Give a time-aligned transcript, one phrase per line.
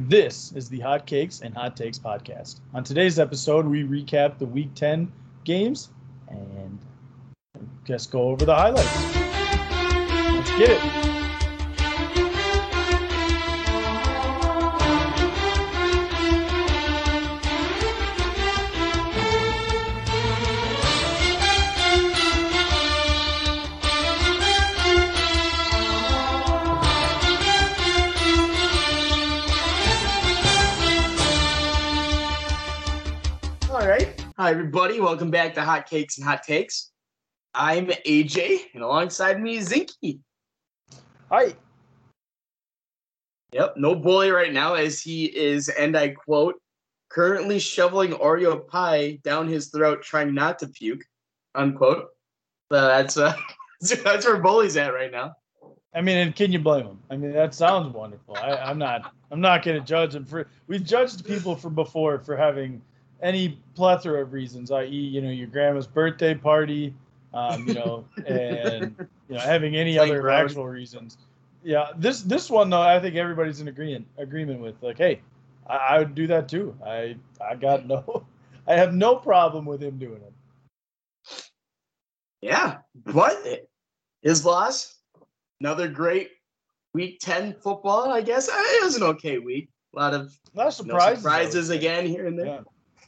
[0.00, 2.60] This is the Hot Cakes and Hot Takes podcast.
[2.72, 5.10] On today's episode, we recap the Week 10
[5.42, 5.90] games
[6.28, 6.78] and
[7.84, 9.16] just go over the highlights.
[10.36, 11.07] Let's get it.
[34.48, 34.98] Hi, everybody.
[34.98, 36.90] Welcome back to Hot Cakes and Hot Takes.
[37.52, 40.20] I'm AJ, and alongside me is Zinky.
[41.30, 41.54] Hi.
[43.52, 46.54] Yep, no bully right now, as he is, and I quote,
[47.10, 51.04] currently shoveling Oreo pie down his throat, trying not to puke,
[51.54, 52.06] unquote.
[52.72, 53.34] So that's uh,
[54.02, 55.34] that's where bully's at right now.
[55.94, 56.98] I mean, and can you blame him?
[57.10, 58.34] I mean, that sounds wonderful.
[58.38, 59.12] I, I'm not.
[59.30, 60.48] I'm not going to judge him for.
[60.68, 62.80] We've judged people for before for having
[63.22, 66.94] any plethora of reasons, i.e., you know, your grandma's birthday party,
[67.34, 68.94] um, you know, and
[69.28, 70.44] you know, having any Playing other ground.
[70.48, 71.18] actual reasons.
[71.64, 74.80] Yeah, this this one though, I think everybody's in agreement agreement with.
[74.82, 75.20] Like, hey,
[75.68, 76.76] I, I would do that too.
[76.86, 78.24] I I got no,
[78.68, 80.32] I have no problem with him doing it.
[82.40, 83.66] Yeah, but
[84.22, 84.94] his loss,
[85.60, 86.30] another great
[86.94, 88.48] week 10 football, I guess.
[88.48, 89.68] Uh, It was an okay week.
[89.94, 91.18] A lot of Not you know, surprises.
[91.22, 92.46] surprises again here and there.
[92.46, 92.60] Yeah.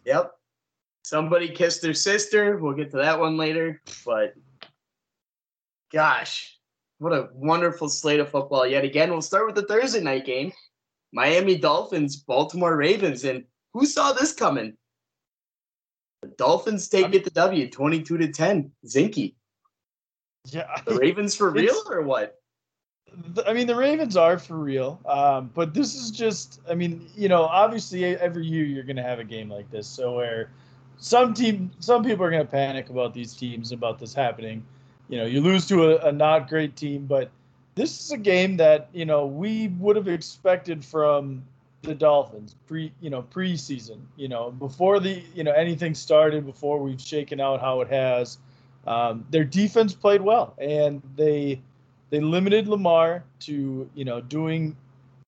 [0.05, 0.33] Yep.
[1.03, 2.57] Somebody kissed their sister.
[2.57, 3.81] We'll get to that one later.
[4.05, 4.35] But
[5.93, 6.59] gosh,
[6.99, 9.11] what a wonderful slate of football yet again.
[9.11, 10.53] We'll start with the Thursday night game.
[11.13, 13.25] Miami Dolphins, Baltimore Ravens.
[13.25, 14.77] And who saw this coming?
[16.23, 18.71] The Dolphins take it to W 22 to 10.
[18.87, 19.35] Zinky.
[20.47, 22.40] Yeah, The Ravens for real or what?
[23.47, 26.61] I mean, the Ravens are for real, um, but this is just.
[26.69, 29.87] I mean, you know, obviously every year you're going to have a game like this,
[29.87, 30.51] so where
[30.99, 34.65] some team, some people are going to panic about these teams about this happening.
[35.09, 37.31] You know, you lose to a, a not great team, but
[37.75, 41.43] this is a game that you know we would have expected from
[41.83, 44.01] the Dolphins pre, you know, preseason.
[44.17, 48.39] You know, before the you know anything started, before we've shaken out how it has.
[48.87, 51.61] Um, their defense played well, and they
[52.11, 54.77] they limited Lamar to you know doing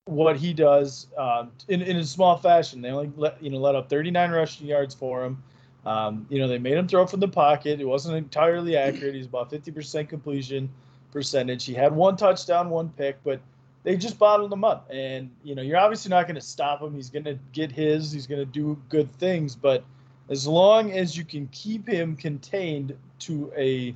[0.06, 2.82] what he does um, in in a small fashion.
[2.82, 5.43] They only let you know let up 39 rushing yards for him.
[5.87, 7.81] Um, you know they made him throw from the pocket.
[7.81, 9.15] It wasn't entirely accurate.
[9.15, 10.69] He's about 50% completion
[11.12, 11.65] percentage.
[11.65, 13.41] He had one touchdown, one pick, but
[13.84, 14.88] they just bottled him up.
[14.91, 16.94] And you know you're obviously not going to stop him.
[16.94, 18.10] He's going to get his.
[18.12, 19.84] He's going to do good things, but
[20.28, 23.94] as long as you can keep him contained to a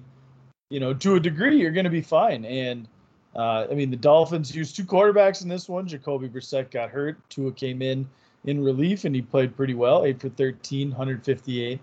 [0.70, 2.44] you know, to a degree, you're going to be fine.
[2.44, 2.88] And
[3.34, 5.86] uh, I mean, the Dolphins used two quarterbacks in this one.
[5.86, 7.18] Jacoby Brissett got hurt.
[7.28, 8.08] Tua came in
[8.44, 11.80] in relief, and he played pretty well, eight for 13, 158.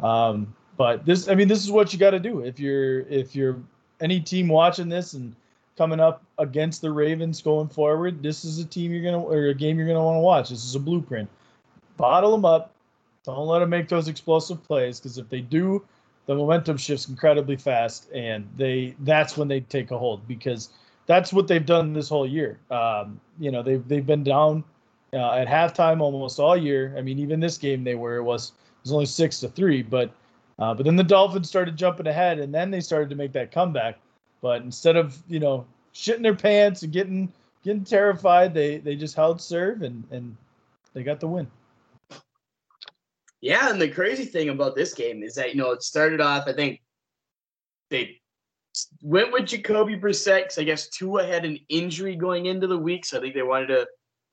[0.00, 3.36] Um, but this, I mean, this is what you got to do if you're if
[3.36, 3.60] you're
[4.00, 5.34] any team watching this and
[5.76, 8.22] coming up against the Ravens going forward.
[8.22, 10.50] This is a team you're gonna or a game you're gonna want to watch.
[10.50, 11.28] This is a blueprint.
[11.96, 12.72] Bottle them up.
[13.24, 15.84] Don't let them make those explosive plays because if they do,
[16.26, 20.70] the momentum shifts incredibly fast, and they that's when they take a hold because
[21.06, 22.58] that's what they've done this whole year.
[22.70, 24.64] Um, you know, they've they've been down
[25.12, 26.94] uh, at halftime almost all year.
[26.96, 29.82] I mean, even this game they were it was it was only six to three,
[29.82, 30.10] but
[30.58, 33.52] uh, but then the Dolphins started jumping ahead, and then they started to make that
[33.52, 33.98] comeback.
[34.40, 37.32] But instead of you know shitting their pants and getting
[37.64, 40.36] getting terrified, they they just held serve and and
[40.94, 41.46] they got the win.
[43.44, 46.44] Yeah, and the crazy thing about this game is that you know it started off.
[46.46, 46.80] I think
[47.90, 48.22] they
[49.02, 53.04] went with Jacoby Brissett 'cause I guess Tua had an injury going into the week,
[53.04, 53.86] so I think they wanted to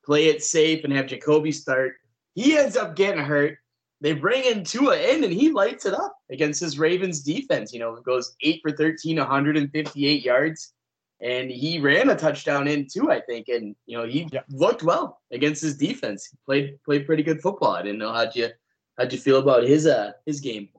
[0.05, 1.97] play it safe and have Jacoby start.
[2.35, 3.57] He ends up getting hurt.
[4.00, 7.73] They bring in Tua in, and he lights it up against his Ravens defense.
[7.73, 10.73] You know, goes eight for 13, 158 yards,
[11.19, 13.50] and he ran a touchdown in too, I think.
[13.50, 14.44] And you know, he Yeah.
[14.51, 16.29] looked well against his defense.
[16.31, 17.74] He played played pretty good football.
[17.74, 18.51] I didn't know how'd you
[18.97, 20.69] how'd you feel about his uh his game.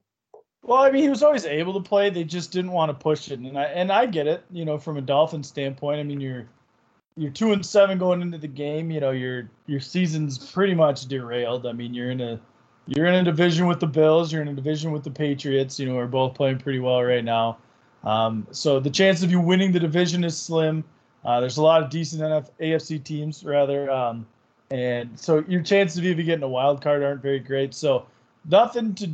[0.63, 2.09] Well, I mean, he was always able to play.
[2.09, 4.45] They just didn't want to push it, and I and I get it.
[4.51, 6.47] You know, from a Dolphin standpoint, I mean, you're
[7.17, 8.91] you're two and seven going into the game.
[8.91, 11.67] You know, your your season's pretty much derailed.
[11.67, 12.41] I mean, you're in a
[12.87, 14.33] you're in a division with the Bills.
[14.33, 15.79] You're in a division with the Patriots.
[15.79, 17.59] You know, are both playing pretty well right now.
[18.05, 20.85] Um, so the chance of you winning the division is slim.
[21.25, 24.27] Uh, there's a lot of decent NF- AFC teams, rather, um,
[24.73, 27.75] and so your chances of even getting a wild card aren't very great.
[27.75, 28.07] So
[28.49, 29.11] nothing to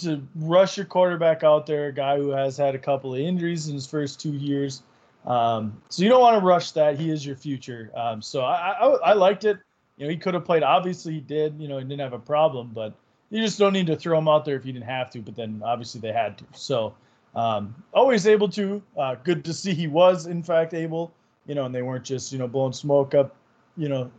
[0.00, 3.68] to rush your quarterback out there, a guy who has had a couple of injuries
[3.68, 4.82] in his first two years.
[5.26, 6.98] Um, so you don't want to rush that.
[7.00, 7.90] He is your future.
[7.96, 9.58] Um, so I, I, I liked it.
[9.96, 10.62] You know, he could have played.
[10.62, 11.58] Obviously, he did.
[11.58, 12.94] You know, he didn't have a problem, but
[13.30, 15.20] you just don't need to throw him out there if you didn't have to.
[15.20, 16.44] But then obviously they had to.
[16.52, 16.94] So
[17.34, 18.82] um, always able to.
[18.96, 21.12] Uh, good to see he was in fact able.
[21.46, 23.34] You know, and they weren't just you know blowing smoke up,
[23.78, 24.10] you know,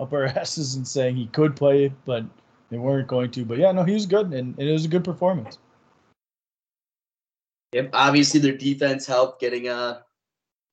[0.00, 2.24] up our asses and saying he could play, but
[2.70, 3.44] they weren't going to.
[3.44, 5.58] But yeah, no, he was good, and, and it was a good performance.
[7.72, 7.90] Yep.
[7.92, 10.02] Obviously, their defense helped getting a,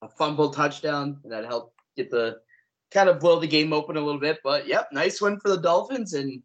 [0.02, 2.38] a fumble touchdown, and that helped get the
[2.92, 4.40] kind of blow the game open a little bit.
[4.44, 6.42] But yep, nice win for the Dolphins, and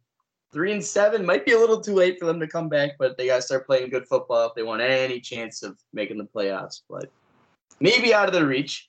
[0.53, 3.17] three and seven might be a little too late for them to come back, but
[3.17, 6.25] they got to start playing good football if they want any chance of making the
[6.25, 6.83] playoffs.
[6.89, 7.11] But
[7.81, 8.89] maybe out of their reach.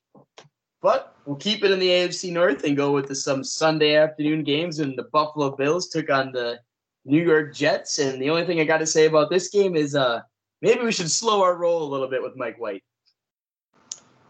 [0.82, 4.44] But we'll keep it in the AFC North and go with the, some Sunday afternoon
[4.44, 4.80] games.
[4.80, 6.60] And the Buffalo Bills took on the
[7.06, 8.00] New York Jets.
[8.00, 10.22] And the only thing I got to say about this game is uh,
[10.62, 12.84] maybe we should slow our roll a little bit with Mike White.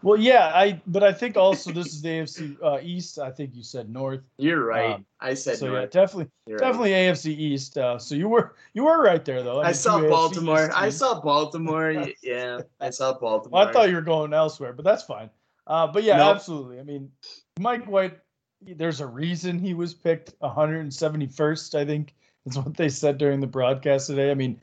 [0.02, 3.18] Well, yeah, I but I think also this is the AFC uh, East.
[3.18, 4.22] I think you said North.
[4.38, 4.94] You're right.
[4.94, 5.66] Um, I said so.
[5.66, 5.80] North.
[5.94, 7.12] Yeah, definitely, You're definitely right.
[7.12, 7.76] AFC East.
[7.76, 9.60] Uh, so you were you were right there though.
[9.60, 10.70] I, I saw Baltimore.
[10.74, 12.06] I saw Baltimore.
[12.22, 13.60] yeah, I saw Baltimore.
[13.60, 15.28] Well, I thought you were going elsewhere, but that's fine.
[15.70, 16.36] Uh, but yeah, nope.
[16.36, 16.78] absolutely.
[16.80, 17.10] I mean,
[17.58, 18.18] Mike White.
[18.62, 21.74] There's a reason he was picked 171st.
[21.74, 22.14] I think
[22.44, 24.30] is what they said during the broadcast today.
[24.30, 24.60] I mean,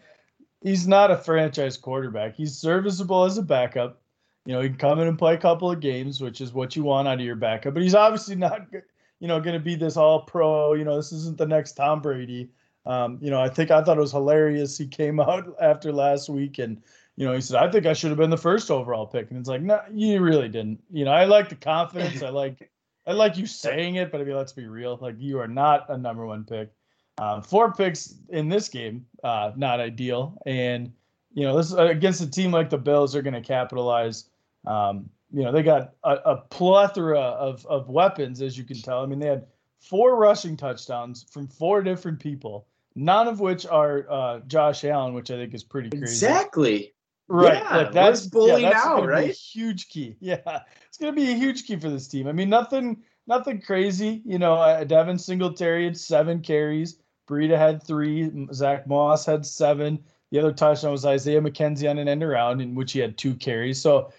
[0.62, 2.36] he's not a franchise quarterback.
[2.36, 4.00] He's serviceable as a backup
[4.48, 6.74] you know, he can come in and play a couple of games, which is what
[6.74, 7.74] you want out of your backup.
[7.74, 8.62] But he's obviously not,
[9.20, 10.74] you know, going to be this all pro.
[10.74, 12.50] You know, this isn't the next Tom Brady.
[12.86, 14.78] Um, you know, I think I thought it was hilarious.
[14.78, 16.82] He came out after last week and,
[17.18, 19.30] you know, he said, I think I should have been the first overall pick.
[19.30, 20.82] And it's like, no, you really didn't.
[20.90, 22.22] You know, I like the confidence.
[22.24, 22.72] I like,
[23.06, 24.98] I like you saying it, but I mean, let's be real.
[25.02, 26.72] Like, you are not a number one pick.
[27.18, 30.42] Um, four picks in this game, uh, not ideal.
[30.46, 30.94] And,
[31.34, 34.30] you know, this against a team like the Bills, they're going to capitalize
[34.68, 39.04] um, you know, they got a, a, plethora of, of weapons, as you can tell.
[39.04, 39.46] I mean, they had
[39.80, 45.32] four rushing touchdowns from four different people, none of which are uh, Josh Allen, which
[45.32, 46.04] I think is pretty crazy.
[46.04, 46.94] Exactly.
[47.28, 47.62] Right.
[47.62, 49.32] Yeah, like that's bully yeah, that's now, right?
[49.32, 50.16] huge key.
[50.20, 50.62] Yeah.
[50.88, 52.28] It's going to be a huge key for this team.
[52.28, 54.22] I mean, nothing, nothing crazy.
[54.26, 57.00] You know, uh, Devin Singletary had seven carries.
[57.30, 58.32] Breida had three.
[58.54, 60.04] Zach Moss had seven.
[60.32, 63.36] The other touchdown was Isaiah McKenzie on an end around, in which he had two
[63.36, 63.82] carries.
[63.82, 64.12] So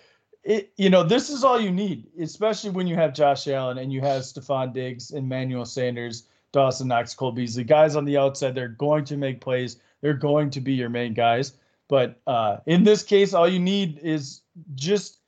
[0.45, 3.93] it, you know, this is all you need, especially when you have Josh Allen and
[3.93, 8.55] you have Stefon Diggs, and Emmanuel Sanders, Dawson Knox, Cole Beasley, guys on the outside.
[8.55, 9.77] They're going to make plays.
[10.01, 11.55] They're going to be your main guys.
[11.89, 14.43] But uh, in this case, all you need is
[14.75, 15.19] just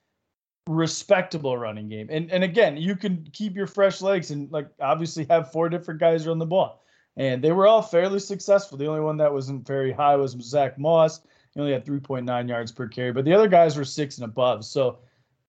[0.66, 2.08] respectable running game.
[2.10, 6.00] And and again, you can keep your fresh legs and like obviously have four different
[6.00, 6.84] guys run the ball.
[7.16, 8.78] And they were all fairly successful.
[8.78, 11.20] The only one that wasn't very high was Zach Moss.
[11.52, 14.64] He only had 3.9 yards per carry, but the other guys were six and above.
[14.64, 15.00] So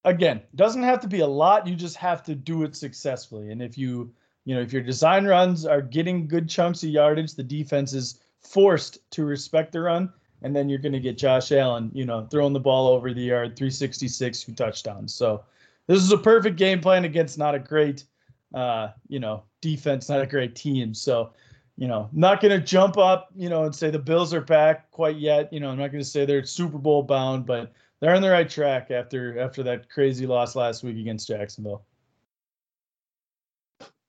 [0.03, 1.67] again, doesn't have to be a lot.
[1.67, 3.51] You just have to do it successfully.
[3.51, 4.11] And if you,
[4.45, 8.19] you know, if your design runs are getting good chunks of yardage, the defense is
[8.39, 10.11] forced to respect the run.
[10.41, 13.21] And then you're going to get Josh Allen, you know, throwing the ball over the
[13.21, 15.13] yard, 366, two touchdowns.
[15.13, 15.43] So
[15.87, 18.05] this is a perfect game plan against not a great,
[18.53, 20.93] uh, you know, defense, not a great team.
[20.93, 21.33] So,
[21.77, 24.89] you know, not going to jump up, you know, and say the Bills are back
[24.91, 25.51] quite yet.
[25.53, 28.29] You know, I'm not going to say they're Super Bowl bound, but they're on the
[28.29, 31.83] right track after after that crazy loss last week against Jacksonville.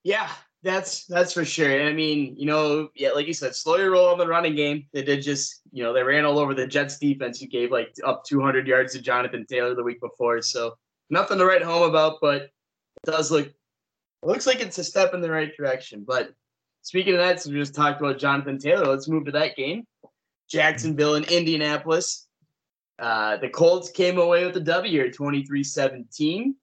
[0.03, 0.31] Yeah,
[0.63, 1.83] that's that's for sure.
[1.83, 4.87] I mean, you know, yeah, like you said, slow your roll on the running game.
[4.93, 7.43] They did just, you know, they ran all over the Jets defense.
[7.43, 10.77] You gave like up 200 yards to Jonathan Taylor the week before, so
[11.11, 12.19] nothing to write home about.
[12.21, 12.51] But it
[13.05, 13.57] does look, it
[14.23, 16.05] looks like it's a step in the right direction.
[16.07, 16.33] But
[16.83, 18.87] speaking of that, so we just talked about Jonathan Taylor.
[18.87, 19.85] Let's move to that game.
[20.49, 22.29] Jacksonville and Indianapolis.
[23.01, 26.55] Uh, the Colts came away with a W here, 23 17.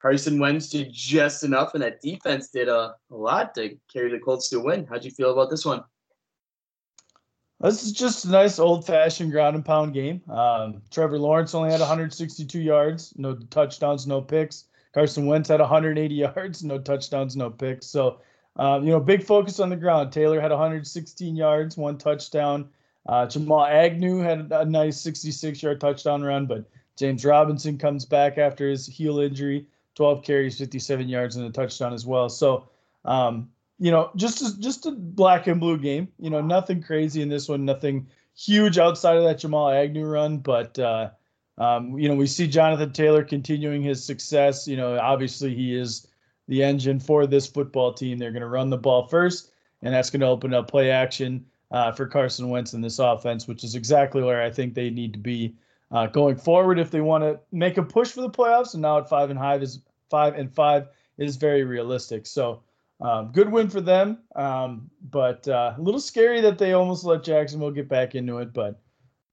[0.00, 4.18] Carson Wentz did just enough, and that defense did a, a lot to carry the
[4.18, 4.86] Colts to a win.
[4.86, 5.82] How'd you feel about this one?
[7.60, 10.20] This is just a nice old fashioned ground and pound game.
[10.28, 14.64] Um, Trevor Lawrence only had 162 yards, no touchdowns, no picks.
[14.92, 17.86] Carson Wentz had 180 yards, no touchdowns, no picks.
[17.86, 18.20] So,
[18.56, 20.12] um, you know, big focus on the ground.
[20.12, 22.68] Taylor had 116 yards, one touchdown.
[23.06, 26.64] Uh, Jamal Agnew had a nice 66 yard touchdown run, but
[26.96, 31.92] James Robinson comes back after his heel injury, 12 carries, 57 yards, and a touchdown
[31.92, 32.28] as well.
[32.28, 32.68] So,
[33.04, 36.08] um, you know, just a, just a black and blue game.
[36.18, 40.38] You know, nothing crazy in this one, nothing huge outside of that Jamal Agnew run,
[40.38, 41.10] but uh,
[41.58, 44.68] um, you know, we see Jonathan Taylor continuing his success.
[44.68, 46.06] You know, obviously he is
[46.48, 48.18] the engine for this football team.
[48.18, 49.50] They're going to run the ball first,
[49.82, 53.48] and that's going to open up play action uh, for Carson Wentz in this offense,
[53.48, 55.54] which is exactly where I think they need to be
[55.90, 58.74] uh, going forward if they want to make a push for the playoffs.
[58.74, 62.26] And now at five and five is five and five is very realistic.
[62.26, 62.62] So
[63.00, 64.18] um, good win for them.
[64.34, 68.52] Um, but uh, a little scary that they almost let Jacksonville get back into it.
[68.52, 68.80] But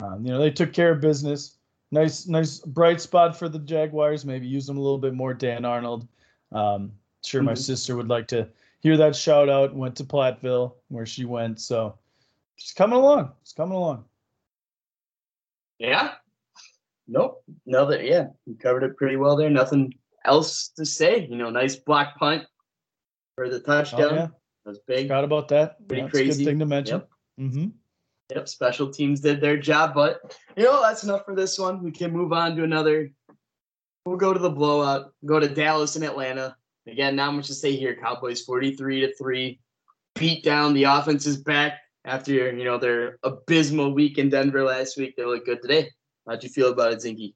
[0.02, 1.58] um, you know they took care of business.
[1.92, 4.26] Nice, nice bright spot for the Jaguars.
[4.26, 5.34] Maybe use them a little bit more.
[5.34, 6.08] Dan Arnold.
[6.52, 6.92] Um,
[7.24, 7.48] sure, mm-hmm.
[7.48, 8.48] my sister would like to
[8.82, 9.76] hear that shout out.
[9.76, 11.98] Went to Platteville where she went, so
[12.56, 13.32] she's coming along.
[13.44, 14.06] She's coming along.
[15.80, 16.14] Yeah.
[17.08, 17.44] Nope.
[17.66, 19.50] No, that yeah, you covered it pretty well there.
[19.50, 19.94] Nothing
[20.26, 21.28] else to say.
[21.30, 22.44] You know, nice block punt
[23.36, 24.02] for the touchdown.
[24.02, 24.28] Oh, yeah.
[24.66, 25.08] That's big.
[25.08, 25.88] Forgot about that.
[25.88, 26.44] Pretty yeah, crazy.
[26.44, 27.00] good thing to mention.
[27.00, 27.10] Yep.
[27.42, 27.68] Mm-hmm.
[28.34, 28.48] Yep.
[28.48, 31.84] Special teams did their job, but you know that's enough for this one.
[31.84, 33.12] We can move on to another.
[34.06, 35.14] We'll go to the blowout.
[35.26, 36.56] Go to Dallas and Atlanta.
[36.88, 37.96] Again, not much to say here.
[37.96, 39.60] Cowboys 43 to 3.
[40.16, 40.74] Beat down.
[40.74, 45.16] The offense is back after you know their abysmal week in Denver last week.
[45.16, 45.90] They look good today.
[46.28, 47.34] How'd you feel about it, Zinky?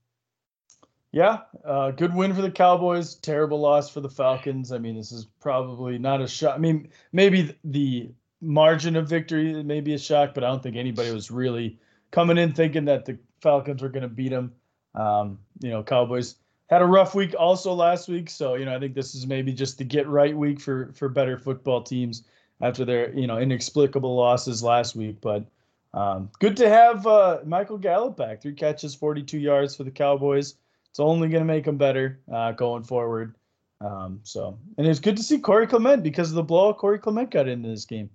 [1.11, 3.15] Yeah, uh, good win for the Cowboys.
[3.15, 4.71] Terrible loss for the Falcons.
[4.71, 6.55] I mean, this is probably not a shock.
[6.55, 8.09] I mean, maybe the
[8.41, 11.79] margin of victory may be a shock, but I don't think anybody was really
[12.11, 14.53] coming in thinking that the Falcons were going to beat them.
[14.95, 16.35] Um, you know, Cowboys
[16.69, 19.53] had a rough week also last week, so you know I think this is maybe
[19.53, 22.23] just the get right week for for better football teams
[22.61, 25.21] after their you know inexplicable losses last week.
[25.21, 25.45] But
[25.93, 28.41] um, good to have uh, Michael Gallup back.
[28.41, 30.55] Three catches, 42 yards for the Cowboys.
[30.97, 33.35] It's only going to make them better uh, going forward.
[33.81, 36.79] Um, so, and it's good to see Corey Clement because of the blowout.
[36.79, 38.09] Corey Clement got into this game,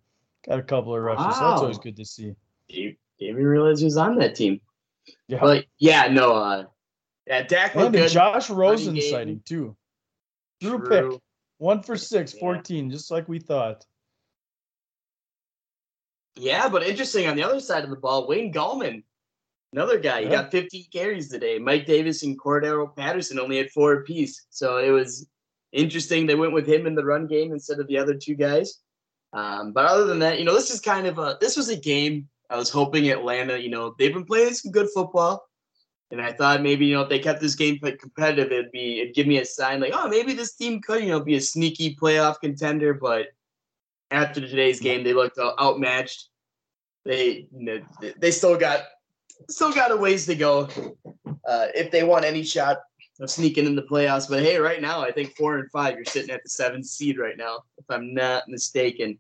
[0.49, 1.25] got a couple of rushes.
[1.25, 1.31] Wow.
[1.31, 2.35] So that's always good to see.
[2.69, 4.61] Didn't even realize he was on that team.
[5.29, 5.39] Yeah.
[5.41, 6.65] But yeah, no, uh,
[7.29, 8.11] yeah, Dak and good.
[8.11, 9.77] Josh Rosen sighting too.
[10.61, 11.21] Drew pick.
[11.59, 12.41] One for six, yeah.
[12.41, 13.87] 14, just like we thought.
[16.35, 19.05] Yeah, but interesting on the other side of the ball, Wayne Gallman,
[19.73, 20.21] another guy.
[20.21, 20.29] Yeah.
[20.29, 21.59] He got 15 carries today.
[21.59, 24.47] Mike Davis and Cordarrelle Patterson only had four apiece.
[24.51, 25.29] So it was
[25.73, 26.27] interesting.
[26.27, 28.81] They went with him in the run game instead of the other two guys.
[29.33, 31.77] Um, but other than that, you know, this is kind of a this was a
[31.77, 35.43] game I was hoping Atlanta, you know, they've been playing some good football.
[36.11, 39.15] And I thought maybe, you know, if they kept this game competitive, it'd be it'd
[39.15, 41.97] give me a sign like, oh, maybe this team could, you know, be a sneaky
[41.97, 42.93] playoff contender.
[42.93, 43.29] But
[44.11, 46.29] after today's game, they looked outmatched.
[47.07, 47.49] They
[48.19, 48.83] they still got
[49.49, 50.69] still got a ways to go
[51.47, 52.79] uh, if they want any shot
[53.21, 54.29] of sneaking in the playoffs.
[54.29, 57.19] But hey, right now, I think four and five, you're sitting at the seventh seed
[57.19, 59.19] right now, if I'm not mistaken.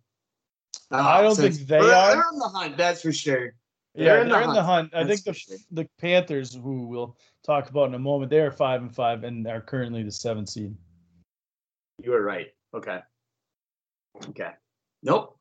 [0.90, 1.82] Uh, I don't so think they are.
[1.82, 3.54] They're on the hunt, that's for sure.
[3.94, 4.94] They're yeah, in they're the in the hunt.
[4.94, 5.56] I think the sure.
[5.70, 9.46] the Panthers, who we'll talk about in a moment, they are five and five and
[9.46, 10.74] are currently the seventh seed.
[12.02, 12.48] You are right.
[12.74, 13.00] Okay.
[14.28, 14.50] Okay.
[15.02, 15.38] Nope.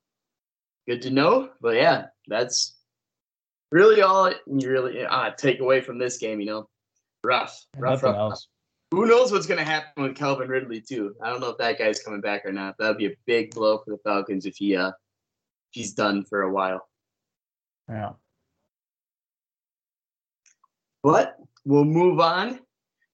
[0.88, 1.50] Good to know.
[1.62, 2.76] But yeah, that's
[3.72, 6.40] really all you really uh, take away from this game.
[6.40, 6.70] You know,
[7.24, 8.40] rough, rough, rough.
[8.92, 11.16] Who knows what's going to happen with Calvin Ridley too?
[11.24, 12.76] I don't know if that guy's coming back or not.
[12.78, 14.94] That would be a big blow for the Falcons if he uh if
[15.72, 16.88] he's done for a while.
[17.90, 18.12] Yeah.
[21.04, 22.60] But we'll move on.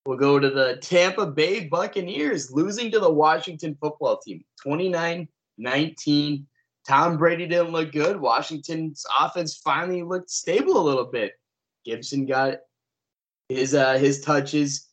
[0.05, 5.27] We'll go to the Tampa Bay Buccaneers losing to the Washington football team 29
[5.59, 6.47] 19.
[6.88, 8.20] Tom Brady didn't look good.
[8.20, 11.34] Washington's offense finally looked stable a little bit.
[11.86, 12.60] Gibson got
[13.50, 14.88] his uh, his touches.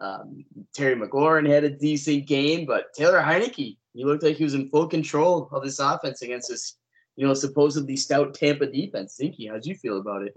[0.00, 4.54] Um, Terry McLaurin had a decent game, but Taylor Heinicke, he looked like he was
[4.54, 6.76] in full control of this offense against this,
[7.16, 9.18] you know, supposedly stout Tampa defense.
[9.20, 10.34] Zinky, how'd you feel about it?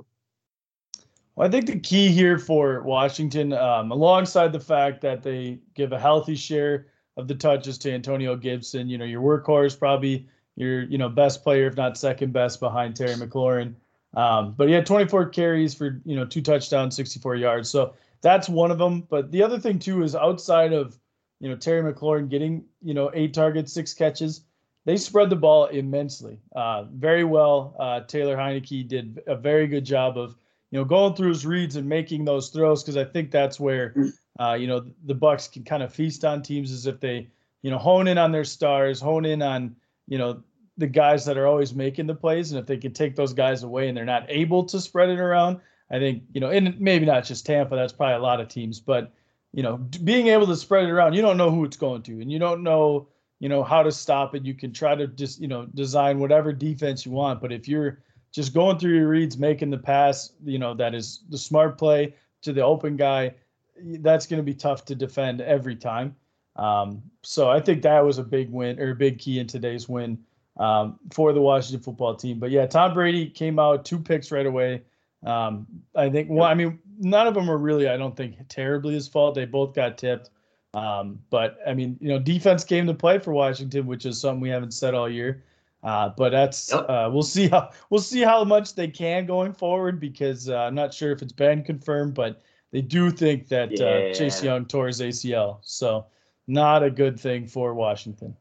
[1.36, 5.92] Well, I think the key here for Washington, um, alongside the fact that they give
[5.92, 6.88] a healthy share
[7.18, 11.44] of the touches to Antonio Gibson, you know, your workhorse, probably your, you know, best
[11.44, 13.76] player, if not second best behind Terry McLaurin.
[14.14, 17.70] Um, but he had 24 carries for, you know, two touchdowns, 64 yards.
[17.70, 19.02] So that's one of them.
[19.10, 20.98] But the other thing, too, is outside of,
[21.40, 24.42] you know, Terry McLaurin getting, you know, eight targets, six catches,
[24.86, 26.40] they spread the ball immensely.
[26.56, 27.76] Uh, very well.
[27.80, 30.36] Uh, Taylor Heinicke did a very good job of
[30.72, 33.94] you know, going through his reads and making those throws because I think that's where,
[34.40, 37.28] uh, you know, the Bucks can kind of feast on teams is if they,
[37.62, 39.76] you know, hone in on their stars, hone in on,
[40.08, 40.44] you know,
[40.78, 43.64] the guys that are always making the plays, and if they can take those guys
[43.64, 45.60] away and they're not able to spread it around,
[45.92, 48.80] I think, you know, and maybe not just Tampa, that's probably a lot of teams,
[48.80, 49.14] but
[49.54, 52.22] you know, being able to spread it around, you don't know who it's going to,
[52.22, 54.46] and you don't know, you know, how to stop it.
[54.46, 58.00] You can try to just, you know, design whatever defense you want, but if you're
[58.32, 62.16] just going through your reads, making the pass, you know, that is the smart play
[62.44, 63.34] to the open guy.
[63.78, 66.16] That's going to be tough to defend every time.
[66.56, 69.88] Um, so I think that was a big win or a big key in today's
[69.88, 70.18] win
[70.58, 72.40] um, for the Washington football team.
[72.40, 74.82] But yeah, Tom Brady came out two picks right away.
[75.26, 78.94] Um, I think well, I mean, none of them were really, I don't think, terribly
[78.94, 79.36] his fault.
[79.36, 80.30] They both got tipped.
[80.74, 84.42] Um, but I mean, you know, defense came to play for Washington, which is something
[84.42, 85.44] we haven't said all year.
[85.84, 86.86] Uh, but that's yep.
[86.88, 90.76] uh, we'll see how we'll see how much they can going forward because uh, I'm
[90.76, 92.42] not sure if it's been confirmed, but
[92.72, 94.14] they do think that uh, yeah.
[94.14, 96.06] Chase Young tore his ACL, so
[96.52, 98.36] not a good thing for Washington.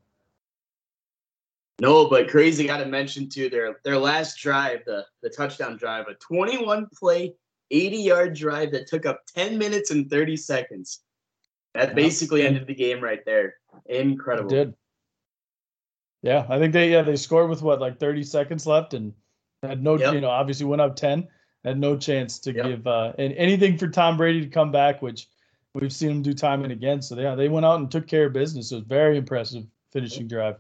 [1.81, 2.67] No, but crazy.
[2.67, 7.35] Got to mention too their their last drive, the the touchdown drive, a 21 play,
[7.71, 11.01] 80 yard drive that took up 10 minutes and 30 seconds.
[11.75, 13.55] That basically ended the game right there.
[13.87, 14.53] Incredible.
[14.53, 14.75] It did.
[16.23, 19.15] Yeah, I think they yeah they scored with what like 30 seconds left and
[19.63, 20.13] had no yep.
[20.15, 21.29] you know obviously went up 10
[21.65, 22.65] had no chance to yep.
[22.65, 25.29] give uh and anything for Tom Brady to come back which
[25.75, 28.27] we've seen him do time and again so yeah they went out and took care
[28.27, 30.57] of business it was very impressive finishing drive.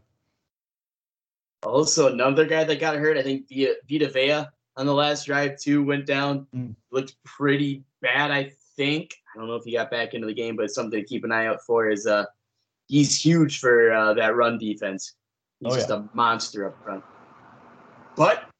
[1.62, 5.58] Also another guy that got hurt I think Vita, Vita Vea on the last drive
[5.58, 6.74] too went down mm.
[6.90, 10.56] looked pretty bad I think I don't know if he got back into the game
[10.56, 12.24] but something to keep an eye out for is uh
[12.90, 15.14] he's huge for uh, that run defense.
[15.60, 17.04] He's oh, just a monster up front.
[18.16, 18.50] But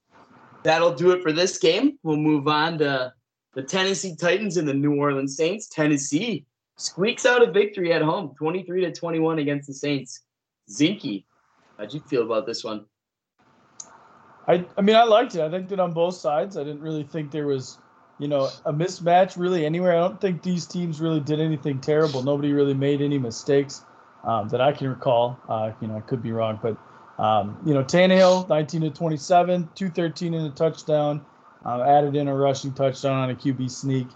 [0.62, 1.99] that'll do it for this game.
[2.02, 3.12] We'll move on to
[3.54, 5.69] the Tennessee Titans and the New Orleans Saints.
[5.69, 6.45] Tennessee
[6.76, 10.23] squeaks out a victory at home, 23 to 21 against the Saints.
[10.71, 11.25] Zinky,
[11.78, 12.87] how'd you feel about this one?
[14.47, 15.40] I, I mean, I liked it.
[15.42, 17.78] I think that on both sides, I didn't really think there was,
[18.19, 19.92] you know, a mismatch really anywhere.
[19.92, 22.23] I don't think these teams really did anything terrible.
[22.23, 23.85] Nobody really made any mistakes
[24.25, 25.38] um, that I can recall.
[25.49, 26.76] Uh, you know, I could be wrong, but
[27.23, 31.25] um, you know, Tannehill, 19 to 27, 213 in a touchdown,
[31.64, 34.08] uh, added in a rushing touchdown on a QB sneak.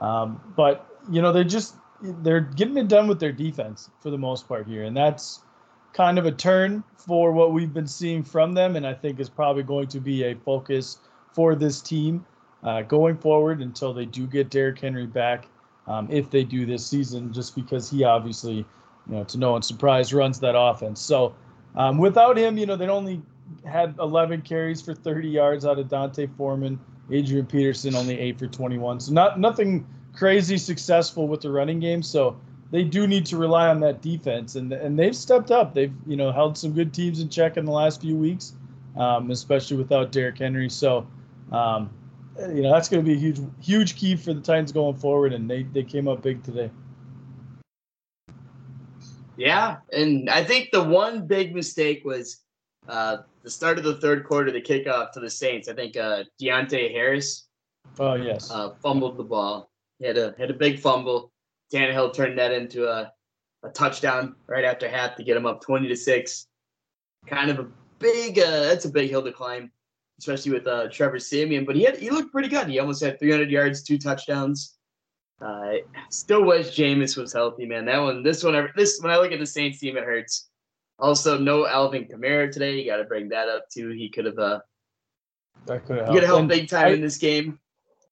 [0.00, 4.18] Um, but you know, they're just they're getting it done with their defense for the
[4.18, 5.40] most part here, and that's
[5.92, 9.28] kind of a turn for what we've been seeing from them, and I think is
[9.28, 10.98] probably going to be a focus
[11.32, 12.24] for this team
[12.64, 15.46] uh, going forward until they do get Derrick Henry back,
[15.86, 18.66] um, if they do this season, just because he obviously, you
[19.08, 21.00] know, to no one's surprise, runs that offense.
[21.00, 21.34] So
[21.76, 23.22] um, without him, you know, they'd only
[23.66, 26.78] had 11 carries for 30 yards out of D'Onta Foreman.
[27.10, 29.00] Adrian Peterson only eight for 21.
[29.00, 32.02] So not nothing crazy successful with the running game.
[32.02, 35.74] So they do need to rely on that defense, and and they've stepped up.
[35.74, 38.54] They've you know held some good teams in check in the last few weeks,
[38.96, 40.68] um, especially without Derrick Henry.
[40.70, 41.06] So.
[41.52, 41.90] Um,
[42.52, 45.32] you know that's going to be a huge, huge key for the Titans going forward,
[45.32, 46.70] and they, they came up big today.
[49.36, 52.40] Yeah, and I think the one big mistake was
[52.88, 55.68] uh, the start of the third quarter, the kickoff to the Saints.
[55.68, 57.46] I think uh, Deonte Harris.
[58.00, 58.50] Oh yes.
[58.50, 59.70] Uh, fumbled the ball.
[59.98, 61.30] He had a had a big fumble.
[61.72, 63.12] Tannehill turned that into a,
[63.62, 66.46] a touchdown right after half to get him up twenty to six.
[67.26, 68.38] Kind of a big.
[68.38, 69.70] Uh, that's a big hill to climb,
[70.18, 71.66] especially with uh, Trevor Siemian.
[71.66, 72.68] But he had he looked pretty good.
[72.68, 74.78] He almost had three hundred yards, two touchdowns.
[75.40, 75.74] Uh,
[76.10, 77.84] still wish Jameis was healthy, man.
[77.84, 80.48] That one, this one, this when I look at the Saints team, it hurts.
[80.98, 82.78] Also, no Alvin Kamara today.
[82.78, 83.90] You got to bring that up too.
[83.90, 84.60] He could have, uh,
[85.66, 86.24] that could have helped.
[86.24, 87.58] help big time I, in this game.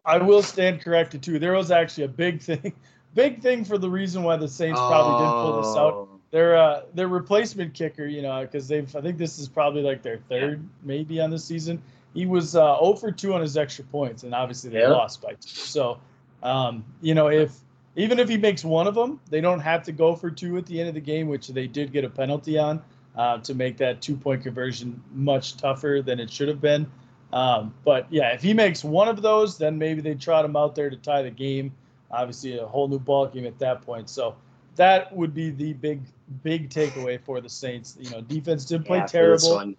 [0.04, 1.38] I will stand corrected too.
[1.38, 2.72] There was actually a big thing,
[3.14, 4.88] big thing for the reason why the Saints oh.
[4.88, 5.94] probably didn't pull this out.
[5.94, 6.08] Oh.
[6.32, 10.02] Their uh, their replacement kicker, you know, because they've I think this is probably like
[10.02, 10.68] their third yeah.
[10.82, 11.82] maybe on the season.
[12.14, 14.88] He was uh, 0 for 2 on his extra points, and obviously they yeah.
[14.88, 15.48] lost by two.
[15.48, 15.98] So
[16.42, 17.54] um, you know, if
[17.96, 20.66] even if he makes one of them, they don't have to go for two at
[20.66, 22.82] the end of the game, which they did get a penalty on
[23.16, 26.90] uh, to make that two point conversion much tougher than it should have been.
[27.32, 30.74] Um, but yeah, if he makes one of those, then maybe they trot him out
[30.74, 31.74] there to tie the game.
[32.10, 34.08] Obviously, a whole new ball game at that point.
[34.10, 34.36] So
[34.76, 36.02] that would be the big,
[36.42, 37.96] big takeaway for the Saints.
[37.98, 39.74] You know, defense didn't play yeah, terrible.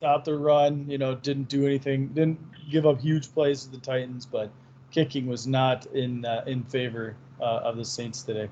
[0.00, 0.88] Stopped the run.
[0.88, 2.08] You know, didn't do anything.
[2.08, 2.38] Didn't
[2.70, 4.50] give up huge plays to the Titans, but
[4.90, 8.48] kicking was not in uh, in favor uh, of the Saints today.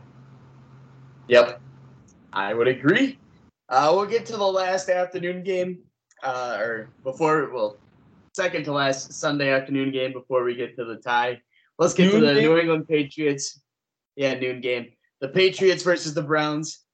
[1.29, 1.61] Yep,
[2.33, 3.19] I would agree.
[3.69, 5.79] Uh, we'll get to the last afternoon game,
[6.23, 7.77] uh, or before, well,
[8.35, 11.41] second to last Sunday afternoon game before we get to the tie.
[11.79, 12.43] Let's get noon to the game?
[12.45, 13.61] New England Patriots.
[14.15, 14.93] Yeah, noon game.
[15.21, 16.85] The Patriots versus the Browns.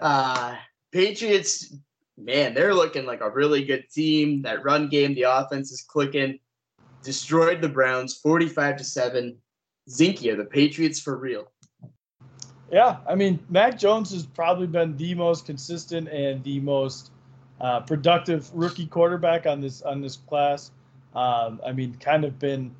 [0.00, 0.56] Uh,
[0.92, 1.74] Patriots,
[2.16, 4.42] man, they're looking like a really good team.
[4.42, 6.38] That run game, the offense is clicking
[7.02, 9.36] destroyed the Browns 45 to 7.
[9.88, 11.50] Zinkia, the Patriots for real.
[12.70, 17.10] Yeah, I mean, Mac Jones has probably been the most consistent and the most
[17.60, 20.70] uh, productive rookie quarterback on this on this class.
[21.14, 22.74] Um, I mean, kind of been,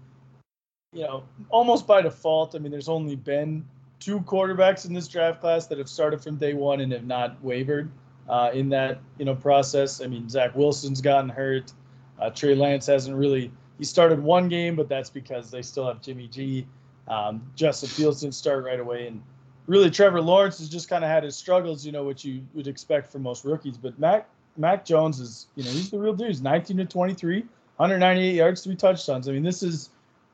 [0.93, 2.55] you know, almost by default.
[2.55, 3.65] I mean, there's only been
[3.99, 7.43] two quarterbacks in this draft class that have started from day one and have not
[7.43, 7.91] wavered
[8.29, 10.03] uh, in that you know process.
[10.03, 11.73] I mean, Zach Wilson's gotten hurt.
[12.21, 16.03] Uh, Trey Lance hasn't really he started one game, but that's because they still have
[16.03, 16.67] Jimmy G.
[17.09, 19.23] Um, Justin Fields didn't start right away, and
[19.67, 22.67] really Trevor Lawrence has just kind of had his struggles, you know, which you would
[22.67, 23.77] expect from most rookies.
[23.77, 26.29] But Mac Mac Jones is, you know, he's the real dude.
[26.29, 27.41] He's 19 to 23,
[27.77, 29.29] 198 yards, three touchdowns.
[29.29, 29.91] I mean, this is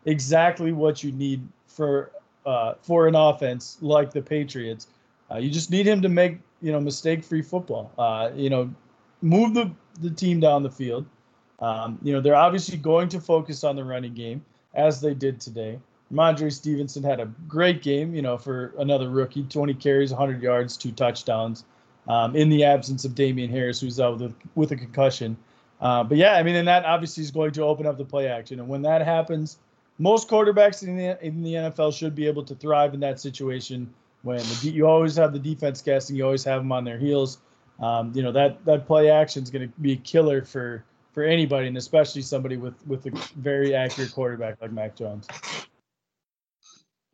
[0.06, 2.10] exactly what you need for
[2.46, 4.88] uh, for an offense like the Patriots.
[5.30, 7.90] Uh, you just need him to make you know mistake-free football.
[7.98, 8.72] Uh, you know,
[9.22, 11.06] move the the team down the field.
[11.60, 15.40] Um, you know, they're obviously going to focus on the running game as they did
[15.40, 15.78] today.
[16.12, 20.76] Rhamondre Stevenson had a great game, you know, for another rookie 20 carries, 100 yards,
[20.76, 21.64] two touchdowns
[22.08, 25.36] um, in the absence of Damien Harris, who's out with a, with a concussion.
[25.80, 28.28] Uh, but yeah, I mean, and that obviously is going to open up the play
[28.28, 28.60] action.
[28.60, 29.58] And when that happens,
[29.98, 33.92] most quarterbacks in the, in the NFL should be able to thrive in that situation
[34.22, 37.38] when the, you always have the defense guessing, you always have them on their heels.
[37.80, 41.22] Um, you know, that, that play action is going to be a killer for for
[41.22, 45.28] anybody, and especially somebody with with a very accurate quarterback like Mac Jones.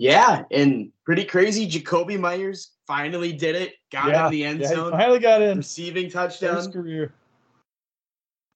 [0.00, 1.68] Yeah, and pretty crazy.
[1.68, 3.74] Jakobi Meyers finally did it.
[3.92, 4.92] Got yeah, in the end yeah, zone.
[4.92, 5.58] finally got in.
[5.58, 6.54] Receiving touchdown.
[6.54, 7.12] First career.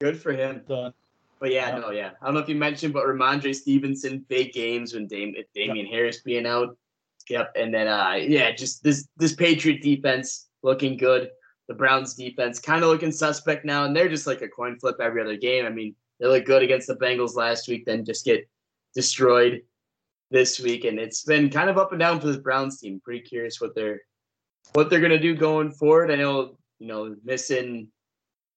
[0.00, 0.62] Good for him.
[0.66, 0.94] Done.
[1.40, 2.11] But yeah, yeah, no, yeah.
[2.22, 5.94] I don't know if you mentioned, but Rhamondre Stevenson, big games when Dame, Damien yep.
[5.94, 6.78] Harris being out.
[7.28, 7.52] Yep.
[7.57, 11.28] And then uh yeah, just this this Patriot defense looking good
[11.68, 14.96] the Browns defense kind of looking suspect now, and they're just like a coin flip
[14.98, 15.66] every other game.
[15.66, 18.48] I mean, they look good against the Bengals last week, then just get
[18.94, 19.61] destroyed
[20.35, 23.01] this week, and it's been kind of up and down for this Browns team.
[23.05, 24.01] Pretty curious what they're
[24.73, 26.11] what they're gonna do going forward.
[26.11, 27.88] I know you know missing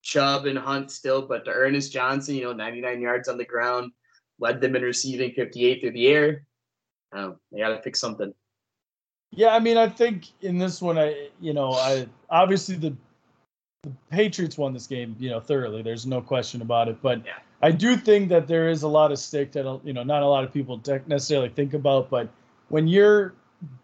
[0.01, 3.91] Chubb and Hunt still, but D'Ernest Johnson, you know, 99 yards on the ground,
[4.39, 6.45] led them in receiving 58 through the air.
[7.11, 8.33] Um, they got to fix something.
[9.31, 12.95] Yeah, I mean, I think in this one, I you know, I obviously the
[13.83, 15.83] the Patriots won this game, you know, thoroughly.
[15.83, 16.99] There's no question about it.
[17.03, 17.33] But yeah.
[17.61, 20.27] I do think that there is a lot of stick that you know not a
[20.27, 22.09] lot of people necessarily think about.
[22.09, 22.29] But
[22.69, 23.33] when you're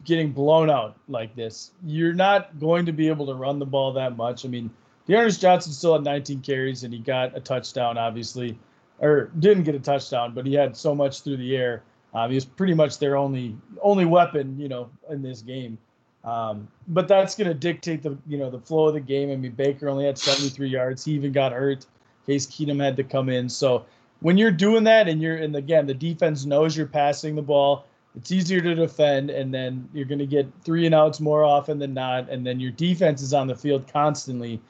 [0.03, 3.93] getting blown out like this, you're not going to be able to run the ball
[3.93, 4.45] that much.
[4.45, 4.69] I mean,
[5.07, 8.57] D'Ernest Johnson still had 19 carries and he got a touchdown, obviously,
[8.99, 11.83] or didn't get a touchdown, but he had so much through the air.
[12.13, 15.77] Um, he was pretty much their only only weapon, you know, in this game.
[16.23, 19.31] Um, but that's going to dictate the you know the flow of the game.
[19.31, 21.03] I mean, Baker only had 73 yards.
[21.03, 21.85] He even got hurt.
[22.25, 23.49] Case Keenum had to come in.
[23.49, 23.85] So
[24.21, 27.85] when you're doing that, and you're and again the defense knows you're passing the ball,
[28.15, 31.79] it's easier to defend, and then you're going to get three and outs more often
[31.79, 34.61] than not, and then your defense is on the field constantly.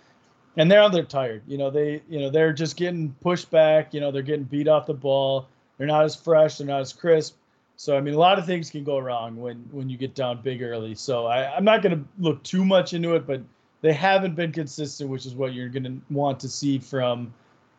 [0.57, 1.41] And they're they're tired.
[1.47, 3.93] You know they you know they're just getting pushed back.
[3.93, 6.57] You know they're getting beat off the ball they're not as fresh.
[6.57, 7.35] They're not as crisp.
[7.75, 10.41] So I mean, a lot of things can go wrong when when you get down
[10.41, 10.95] big early.
[10.95, 13.41] So I, I'm not going to look too much into it, but
[13.81, 17.33] they haven't been consistent, which is what you're going to want to see from,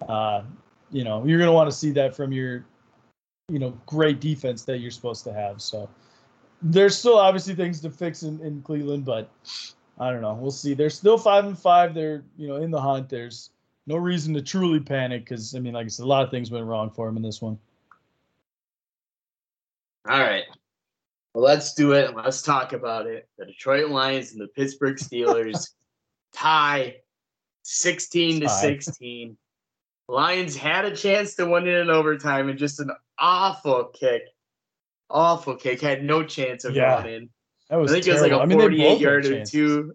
[0.08, 0.42] uh,
[0.90, 2.64] you know, you're going to want to see that from your,
[3.48, 5.60] you know, great defense that you're supposed to have.
[5.60, 5.88] So
[6.62, 9.30] there's still obviously things to fix in, in Cleveland, but
[9.98, 10.34] I don't know.
[10.34, 10.74] We'll see.
[10.74, 11.94] They're still five and five.
[11.94, 13.08] They're you know in the hunt.
[13.08, 13.50] There's
[13.86, 16.50] no reason to truly panic because I mean, like I said, a lot of things
[16.50, 17.58] went wrong for them in this one.
[20.08, 20.44] All right.
[21.34, 22.14] Well, let's do it.
[22.14, 23.28] Let's talk about it.
[23.38, 25.70] The Detroit Lions and the Pittsburgh Steelers
[26.32, 26.96] tie
[27.62, 29.36] 16 to 16.
[30.08, 34.22] Lions had a chance to win it in overtime and just an awful kick.
[35.10, 35.80] Awful kick.
[35.80, 37.28] Had no chance of yeah, going in.
[37.70, 38.24] That was I think terrible.
[38.24, 39.92] it was like a I mean, 48 yard or two.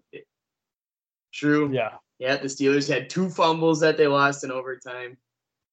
[1.32, 1.70] True.
[1.72, 1.90] Yeah.
[2.18, 2.36] Yeah.
[2.36, 5.16] The Steelers had two fumbles that they lost in overtime.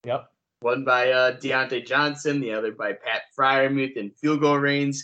[0.05, 0.27] Yep.
[0.61, 4.97] One by uh, Diontae Johnson, the other by Pat Freiermuth in field goal range.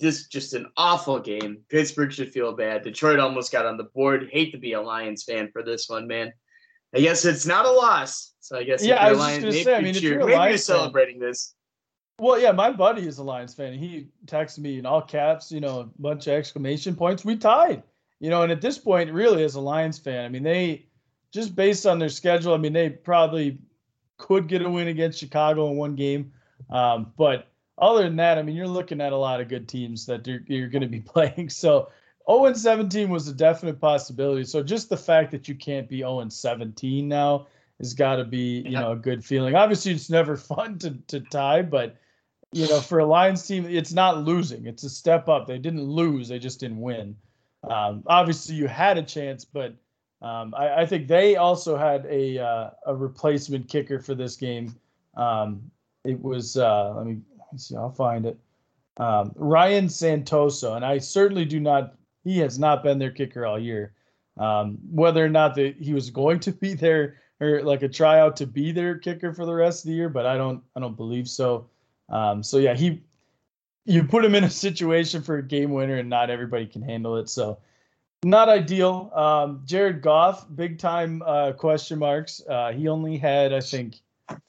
[0.00, 1.58] Just, just an awful game.
[1.68, 2.82] Pittsburgh should feel bad.
[2.82, 4.28] Detroit almost got on the board.
[4.32, 6.32] Hate to be a Lions fan for this one, man.
[6.94, 8.34] I guess it's not a loss.
[8.40, 9.74] So I guess yeah, I was Lions, just gonna say.
[9.76, 11.54] I mean, if you're, maybe you're celebrating fan, this.
[12.18, 13.74] Well, yeah, my buddy is a Lions fan.
[13.74, 17.24] He texted me in all caps, you know, a bunch of exclamation points.
[17.24, 17.82] We tied,
[18.20, 20.86] you know, and at this point, really, as a Lions fan, I mean, they
[21.32, 23.58] just based on their schedule, I mean, they probably
[24.18, 26.32] could get a win against Chicago in one game.
[26.70, 30.06] Um, but other than that, I mean, you're looking at a lot of good teams
[30.06, 31.48] that you're, you're going to be playing.
[31.48, 31.88] So
[32.30, 34.44] 0 17 was a definite possibility.
[34.44, 37.46] So just the fact that you can't be 0 17 now
[37.78, 39.54] has got to be, you know, a good feeling.
[39.54, 41.96] Obviously, it's never fun to, to tie, but
[42.52, 44.66] you know, for a Lions team, it's not losing.
[44.66, 45.46] It's a step up.
[45.46, 46.28] They didn't lose.
[46.28, 47.16] They just didn't win.
[47.64, 49.74] Um, obviously, you had a chance, but
[50.20, 54.74] um, I, I, think they also had a uh, a replacement kicker for this game.
[55.16, 55.70] Um,
[56.04, 58.38] it was uh, let me let me see, I'll find it.
[58.98, 61.94] Um, Ryan Santoso, and I certainly do not.
[62.24, 63.94] He has not been their kicker all year.
[64.38, 68.36] Um, whether or not that he was going to be there or like a tryout
[68.36, 70.96] to be their kicker for the rest of the year, but I don't I don't
[70.96, 71.68] believe so.
[72.08, 73.02] Um, so yeah, he
[73.84, 77.16] you put him in a situation for a game winner, and not everybody can handle
[77.16, 77.28] it.
[77.28, 77.58] So,
[78.24, 79.10] not ideal.
[79.14, 82.40] Um, Jared Goff, big time uh, question marks.
[82.48, 83.96] Uh, he only had, I think,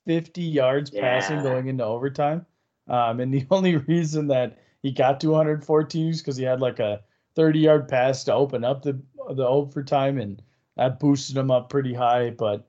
[0.06, 1.02] 50 yards yeah.
[1.02, 2.46] passing going into overtime.
[2.88, 7.02] Um, and the only reason that he got 214 is because he had like a
[7.36, 9.00] 30 yard pass to open up the
[9.36, 10.42] the overtime, and
[10.78, 12.32] that boosted them up pretty high.
[12.32, 12.68] But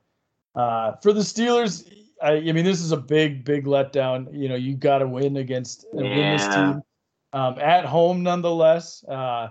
[0.54, 1.90] uh, for the Steelers,
[2.22, 4.28] I, I, mean, this is a big, big letdown.
[4.32, 6.02] You know, you got to win against yeah.
[6.02, 6.82] win this team
[7.32, 9.04] um, at home, nonetheless.
[9.04, 9.48] Uh,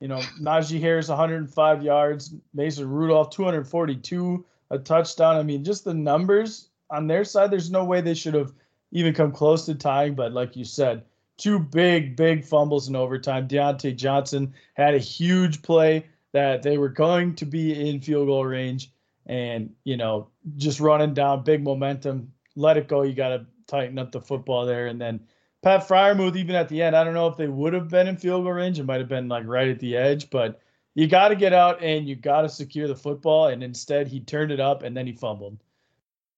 [0.00, 5.36] you know, Najee Harris 105 yards, Mason Rudolph 242, a touchdown.
[5.36, 7.50] I mean, just the numbers on their side.
[7.50, 8.52] There's no way they should have
[8.92, 10.14] even come close to tying.
[10.14, 11.04] But like you said,
[11.36, 13.48] two big, big fumbles in overtime.
[13.48, 18.44] Diontae Johnson had a huge play that they were going to be in field goal
[18.44, 18.90] range
[19.26, 22.32] and, you know, just running down big momentum.
[22.56, 23.02] Let it go.
[23.02, 24.86] You got to tighten up the football there.
[24.86, 25.20] And then
[25.62, 28.16] Pat Freiermuth, even at the end, I don't know if they would have been in
[28.16, 28.78] field goal range.
[28.78, 30.60] It might have been like right at the edge, but
[30.94, 33.48] you got to get out and you got to secure the football.
[33.48, 35.58] And instead, he turned it up and then he fumbled.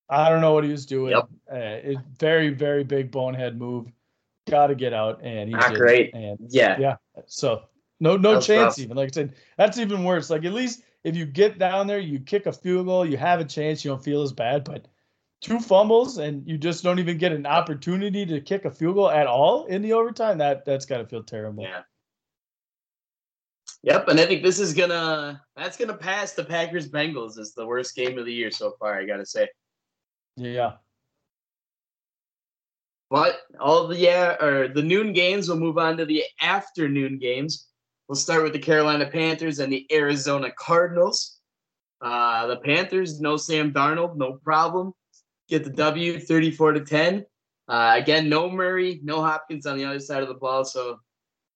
[0.09, 1.13] I don't know what he was doing.
[1.13, 1.29] Yep.
[1.51, 3.91] Uh, it, very, very big bonehead move.
[4.49, 6.15] Got to get out, and he's not ah, great.
[6.15, 6.97] And yeah, yeah.
[7.27, 7.63] So
[8.01, 8.79] no, no chance.
[8.79, 8.79] Rough.
[8.79, 10.31] Even like I said, that's even worse.
[10.31, 13.41] Like at least if you get down there, you kick a field goal, you have
[13.41, 13.85] a chance.
[13.85, 14.87] You don't feel as bad, but
[15.41, 19.11] two fumbles and you just don't even get an opportunity to kick a field goal
[19.11, 20.39] at all in the overtime.
[20.39, 21.63] That that's got to feel terrible.
[21.63, 21.83] Yeah.
[23.83, 27.67] Yep, and I think this is gonna that's gonna pass the Packers Bengals as the
[27.67, 28.99] worst game of the year so far.
[28.99, 29.49] I gotta say.
[30.37, 30.75] Yeah.
[33.09, 37.69] But all the yeah or the noon games will move on to the afternoon games.
[38.09, 41.41] We'll start with the Carolina Panthers and the Arizona Cardinals.
[42.01, 44.93] Uh, the Panthers, no Sam Darnold, no problem.
[45.49, 47.25] Get the W 34 to 10.
[47.69, 50.65] Uh, again, no Murray, no Hopkins on the other side of the ball.
[50.65, 51.01] So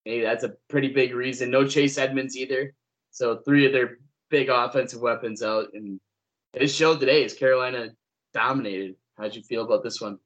[0.05, 1.51] maybe that's a pretty big reason.
[1.51, 2.73] No Chase Edmonds either.
[3.11, 3.97] So three of their
[4.29, 5.67] big offensive weapons out.
[5.73, 5.99] And
[6.53, 7.89] it showed today as Carolina
[8.33, 8.95] dominated.
[9.17, 10.17] How'd you feel about this one?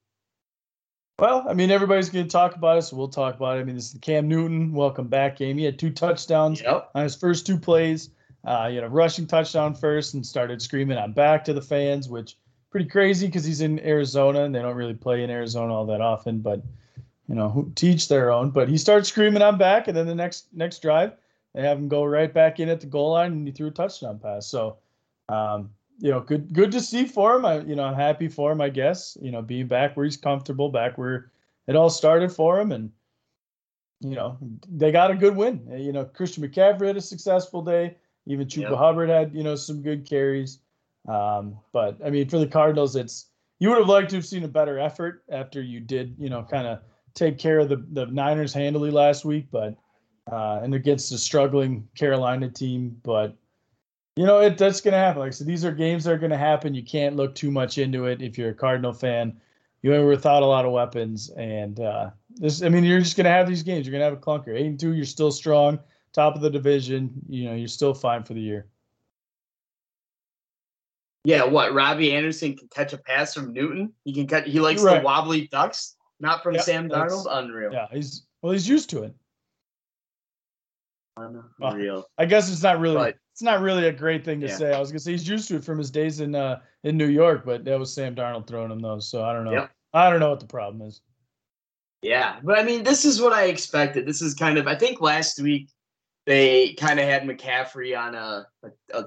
[1.18, 3.60] Well, I mean, everybody's going to talk about it, so we'll talk about it.
[3.60, 5.56] I mean, this is the Cam Newton welcome back game.
[5.56, 6.90] He had two touchdowns yep.
[6.94, 8.10] on his first two plays.
[8.44, 12.08] Uh, he had a rushing touchdown first and started screaming, I'm back to the fans,
[12.08, 12.36] which
[12.70, 16.02] pretty crazy because he's in Arizona and they don't really play in Arizona all that
[16.02, 16.62] often, but
[17.28, 18.50] you know, teach their own.
[18.50, 21.12] But he starts screaming, I'm back, and then the next next drive,
[21.54, 23.70] they have him go right back in at the goal line and he threw a
[23.70, 24.46] touchdown pass.
[24.46, 24.76] So
[25.30, 27.44] um, you know, good good to see for him.
[27.44, 29.16] I you know, I'm happy for him, I guess.
[29.20, 31.30] You know, being back where he's comfortable, back where
[31.66, 32.90] it all started for him, and
[34.00, 34.38] you know,
[34.70, 35.66] they got a good win.
[35.76, 37.96] You know, Christian McCaffrey had a successful day.
[38.26, 38.74] Even Chuba yep.
[38.74, 40.58] Hubbard had you know some good carries.
[41.08, 43.26] Um, but I mean, for the Cardinals, it's
[43.58, 46.46] you would have liked to have seen a better effort after you did you know
[46.50, 46.80] kind of
[47.14, 49.76] take care of the the Niners handily last week, but
[50.30, 53.36] uh, and against a struggling Carolina team, but
[54.16, 55.20] you know, it that's gonna happen.
[55.20, 56.74] Like so these are games that are gonna happen.
[56.74, 59.38] You can't look too much into it if you're a Cardinal fan.
[59.82, 62.62] You went without a lot of weapons, and uh, this.
[62.62, 63.86] I mean, you're just gonna have these games.
[63.86, 64.56] You're gonna have a clunker.
[64.56, 65.78] Eight and two, you're still strong,
[66.14, 67.12] top of the division.
[67.28, 68.66] You know, you're still fine for the year.
[71.24, 73.92] Yeah, what Robby Anderson can catch a pass from Newton.
[74.04, 74.46] He can cut.
[74.46, 75.00] He likes right.
[75.00, 77.26] the wobbly ducks, not from yep, Sam Darnold.
[77.28, 77.70] Unreal.
[77.70, 79.14] Yeah, he's well, he's used to it.
[81.18, 81.44] Unreal.
[81.60, 82.96] Well, I guess it's not really.
[82.96, 84.56] But, it's not really a great thing to yeah.
[84.56, 84.72] say.
[84.72, 87.08] I was gonna say he's used to it from his days in uh in New
[87.08, 89.10] York, but that was Sam Darnold throwing him those.
[89.10, 89.52] So I don't know.
[89.52, 89.70] Yep.
[89.92, 91.02] I don't know what the problem is.
[92.00, 94.06] Yeah, but I mean, this is what I expected.
[94.06, 95.68] This is kind of I think last week
[96.24, 99.04] they kind of had McCaffrey on a, a, a,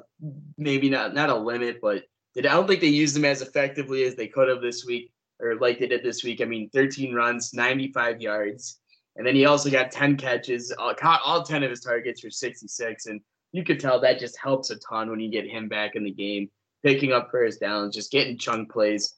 [0.60, 2.04] maybe not not a limit, but
[2.36, 5.12] did I don't think they used him as effectively as they could have this week
[5.40, 6.40] or like they did this week.
[6.40, 8.80] I mean, 13 runs, 95 yards,
[9.16, 10.72] and then he also got 10 catches.
[10.78, 10.94] All,
[11.26, 14.78] all 10 of his targets were 66, and you could tell that just helps a
[14.78, 16.50] ton when you get him back in the game,
[16.84, 19.16] picking up first downs, just getting chunk plays.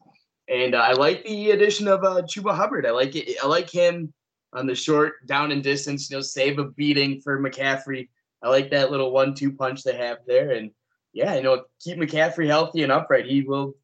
[0.48, 2.86] And uh, I like the addition of uh, Chuba Hubbard.
[2.86, 3.38] I like it.
[3.44, 4.14] I like him
[4.54, 6.10] on the short down and distance.
[6.10, 8.10] You know, save a beating for McCaffrey.
[8.44, 10.52] I like that little one-two punch they have there.
[10.52, 10.72] And
[11.14, 13.26] yeah, you know, keep McCaffrey healthy and upright.
[13.26, 13.76] He will.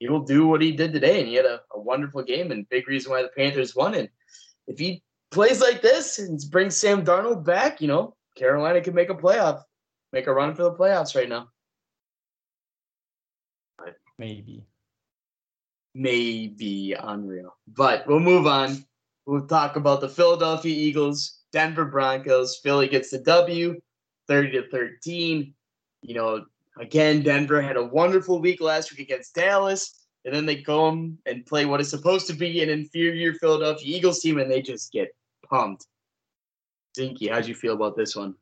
[0.00, 2.68] He will do what he did today, and he had a, a wonderful game and
[2.68, 3.94] big reason why the Panthers won.
[3.94, 4.08] And
[4.66, 9.08] if he plays like this and brings Sam Darnold back, you know, Carolina can make
[9.08, 9.62] a playoff
[10.14, 11.48] make a run for the playoffs right now.
[14.16, 14.64] Maybe.
[15.92, 17.56] Maybe unreal.
[17.66, 18.84] But we'll move on.
[19.26, 22.58] We'll talk about the Philadelphia Eagles, Denver Broncos.
[22.62, 23.80] Philly gets the W,
[24.28, 25.52] 30 to 13.
[26.02, 26.44] You know,
[26.78, 30.06] again, Denver had a wonderful week last week against Dallas.
[30.24, 34.20] And then they go and play what is supposed to be an inferior Philadelphia Eagles
[34.20, 35.14] team, and they just get
[35.50, 35.86] pumped.
[36.96, 38.36] Zinky, how'd you feel about this one?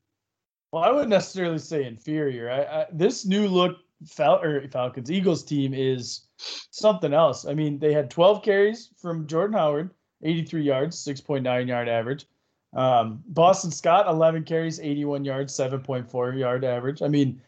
[0.72, 2.50] Well, I wouldn't necessarily say inferior.
[2.50, 7.46] I, I, this new look Fal- Falcons Eagles team is something else.
[7.46, 9.90] I mean, they had 12 carries from Jordan Howard,
[10.22, 12.26] 83 yards, 6.9 yard average.
[12.74, 17.02] Um, Boston Scott, 11 carries, 81 yards, 7.4 yard average.
[17.02, 17.40] I mean,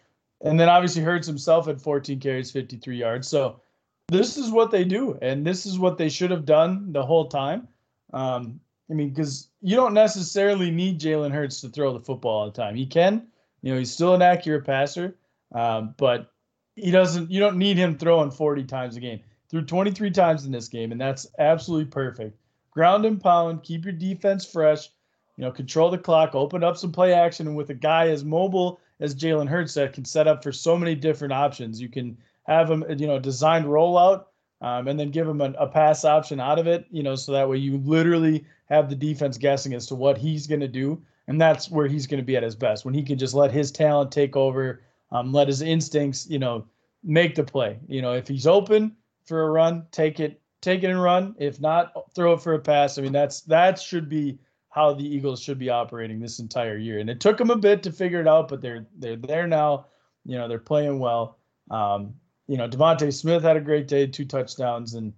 [0.43, 3.27] and then obviously Hurts himself had 14 carries, 53 yards.
[3.27, 3.61] So
[4.09, 7.29] this is what they do, and this is what they should have done the whole
[7.29, 7.69] time.
[8.13, 8.61] Um,
[8.91, 12.53] I mean, because you don't necessarily need Jalen Hurts to throw the football all the
[12.53, 12.75] time.
[12.75, 13.29] He can,
[13.63, 15.17] you know, he's still an accurate passer,
[15.55, 16.31] um, but
[16.77, 17.31] he doesn't.
[17.31, 19.21] You don't need him throwing 40 times a game.
[19.51, 22.37] Threw 23 times in this game, and that's absolutely perfect.
[22.73, 24.91] Ground and pound, keep your defense fresh.
[25.39, 28.23] You know, control the clock, open up some play action, and with a guy as
[28.23, 32.19] mobile as Jalen Hurts that can set up for so many different options, you can
[32.43, 34.27] have him, you know, designed rollout,
[34.61, 36.87] um, and then give him a, a pass option out of it.
[36.91, 40.47] You know, so that way you literally have the defense guessing as to what he's
[40.47, 43.03] going to do, and that's where he's going to be at his best when he
[43.03, 46.67] can just let his talent take over, um, let his instincts, you know,
[47.03, 47.79] make the play.
[47.87, 51.35] You know, if he's open for a run, take it, take it and run.
[51.39, 52.99] If not, throw it for a pass.
[52.99, 54.39] I mean, that's that should be
[54.71, 56.99] how the Eagles should be operating this entire year.
[56.99, 59.87] And it took them a bit to figure it out, but they're they're there now.
[60.25, 61.39] You know, they're playing well.
[61.71, 62.15] Um,
[62.47, 65.13] you know, DeVonta Smith had a great day, two touchdowns, and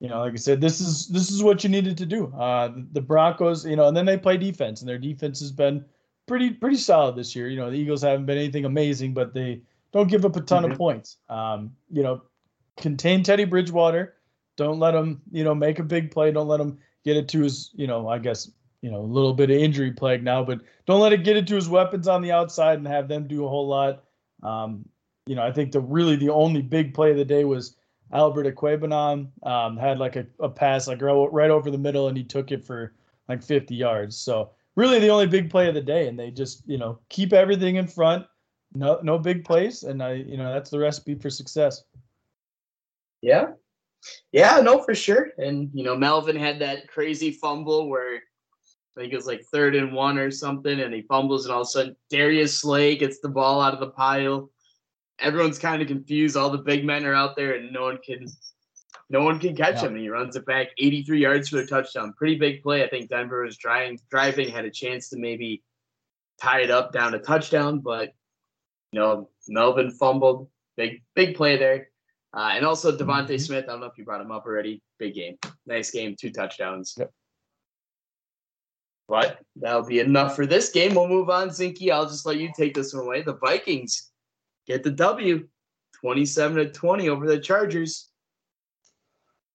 [0.00, 2.32] you know, like I said, this is this is what you needed to do.
[2.34, 5.84] Uh, the Broncos, you know, and then they play defense, and their defense has been
[6.26, 7.48] pretty pretty solid this year.
[7.48, 9.62] You know, the Eagles haven't been anything amazing, but they
[9.92, 10.72] don't give up a ton mm-hmm.
[10.72, 11.16] of points.
[11.28, 12.22] Um, you know,
[12.76, 14.14] contain Teddy Bridgewater.
[14.56, 16.30] Don't let him, you know, make a big play.
[16.30, 18.50] Don't let him get it to his, you know, I guess,
[18.82, 21.46] you know, a little bit of injury plague now, but don't let it get it
[21.48, 24.04] to his weapons on the outside and have them do a whole lot.
[24.42, 24.86] Um,
[25.26, 27.76] you know, I think the really the only big play of the day was
[28.12, 32.24] Albert Okwuegbunam um, had like a, a pass like right over the middle and he
[32.24, 32.94] took it for
[33.28, 34.16] like 50 yards.
[34.16, 37.32] So really the only big play of the day, and they just you know keep
[37.32, 38.26] everything in front.
[38.74, 41.82] No no big plays, and I you know that's the recipe for success.
[43.22, 43.48] Yeah,
[44.30, 45.30] yeah, no for sure.
[45.38, 49.74] And you know Melvin had that crazy fumble where I think it was like third
[49.74, 53.18] and one or something, and he fumbles, and all of a sudden Darius Slay gets
[53.20, 54.50] the ball out of the pile
[55.18, 56.36] everyone's kind of confused.
[56.36, 58.26] All the big men are out there, and no one can,
[59.10, 59.86] no one can catch yeah.
[59.86, 59.92] him.
[59.94, 62.14] And he runs it back 83 yards for a touchdown.
[62.16, 62.84] Pretty big play.
[62.84, 65.62] I think Denver was driving, driving, had a chance to maybe
[66.40, 68.12] tie it up down a touchdown, but
[68.92, 70.48] you know Melvin fumbled.
[70.76, 71.88] Big big play there.
[72.34, 73.36] Uh, and also DeVonta mm-hmm.
[73.38, 73.64] Smith.
[73.64, 74.82] I don't know if you brought him up already.
[74.98, 76.94] Big game, nice game, two touchdowns.
[76.98, 77.10] Yep.
[79.08, 80.94] But that'll be enough for this game.
[80.94, 81.90] We'll move on, Zinky.
[81.92, 83.22] I'll just let you take this one away.
[83.22, 84.10] The Vikings
[84.66, 85.46] get the W
[86.00, 88.10] 27 to 20 over the Chargers.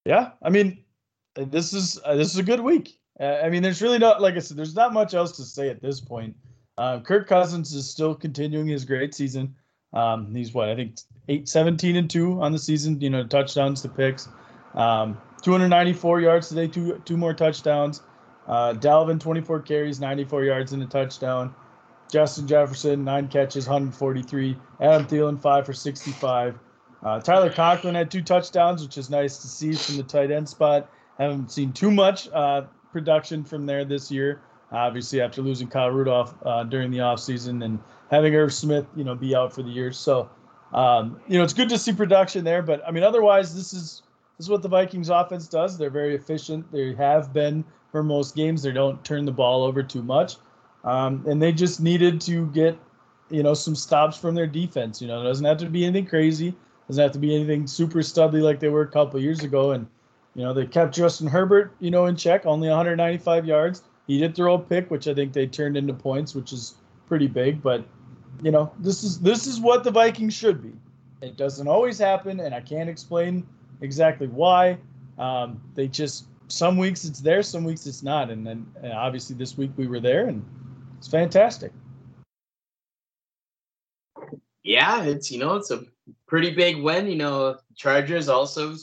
[0.05, 0.83] Yeah, I mean,
[1.35, 2.97] this is uh, this is a good week.
[3.19, 5.69] Uh, I mean, there's really not like I said, there's not much else to say
[5.69, 6.35] at this point.
[6.77, 9.55] Uh, Kirk Cousins is still continuing his great season.
[9.93, 10.97] Um, he's what I think
[11.27, 12.99] eight, 17 and two on the season.
[12.99, 14.27] You know, touchdowns to picks.
[14.73, 18.01] Um, 294 yards today, two two more touchdowns.
[18.47, 21.53] Uh, Dalvin 24 carries, 94 yards and a touchdown.
[22.11, 24.57] Justin Jefferson, nine catches, 143.
[24.81, 26.59] Adam Thielen, five for 65.
[27.03, 30.47] Uh, Tyler Conklin had two touchdowns, which is nice to see from the tight end
[30.47, 30.91] spot.
[31.17, 34.41] Haven't seen too much uh, production from there this year.
[34.71, 39.15] Obviously, after losing Kyle Rudolph uh, during the offseason and having Irv Smith, you know,
[39.15, 39.91] be out for the year.
[39.91, 40.29] So,
[40.73, 42.61] um, you know, it's good to see production there.
[42.61, 44.03] But I mean, otherwise, this is
[44.37, 45.77] this is what the Vikings offense does.
[45.77, 46.71] They're very efficient.
[46.71, 48.63] They have been for most games.
[48.63, 50.35] They don't turn the ball over too much.
[50.83, 52.77] Um, and they just needed to get,
[53.29, 55.01] you know, some stops from their defense.
[55.01, 56.49] You know, it doesn't have to be anything crazy.
[56.49, 56.55] It
[56.87, 59.71] doesn't have to be anything super studly like they were a couple years ago.
[59.71, 59.87] And,
[60.35, 63.83] you know, they kept Justin Herbert, you know, in check, only 195 yards.
[64.07, 67.27] He did throw a pick, which I think they turned into points, which is pretty
[67.27, 67.61] big.
[67.61, 67.85] But,
[68.41, 70.73] you know, this is this is what the Vikings should be.
[71.21, 73.45] It doesn't always happen, and I can't explain
[73.81, 74.77] exactly why.
[75.19, 79.35] Um, they just some weeks it's there, some weeks it's not, and then and obviously
[79.35, 80.43] this week we were there, and
[81.01, 81.71] it's fantastic.
[84.61, 85.83] Yeah, it's you know it's a
[86.27, 87.07] pretty big win.
[87.07, 88.75] You know, Chargers also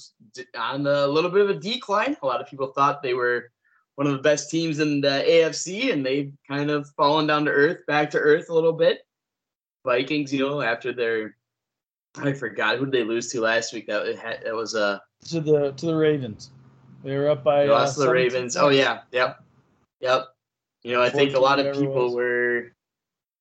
[0.58, 2.16] on a little bit of a decline.
[2.20, 3.52] A lot of people thought they were
[3.94, 7.52] one of the best teams in the AFC, and they've kind of fallen down to
[7.52, 9.06] earth, back to earth a little bit.
[9.84, 11.36] Vikings, you know, after their
[12.16, 13.86] I forgot who did they lose to last week.
[13.86, 16.50] That it, had, was a uh, to the to the Ravens.
[17.04, 18.56] They were up by lost uh, the Ravens.
[18.56, 19.38] Oh yeah, yep,
[20.00, 20.34] yep.
[20.82, 22.72] You know, I think a lot of people were,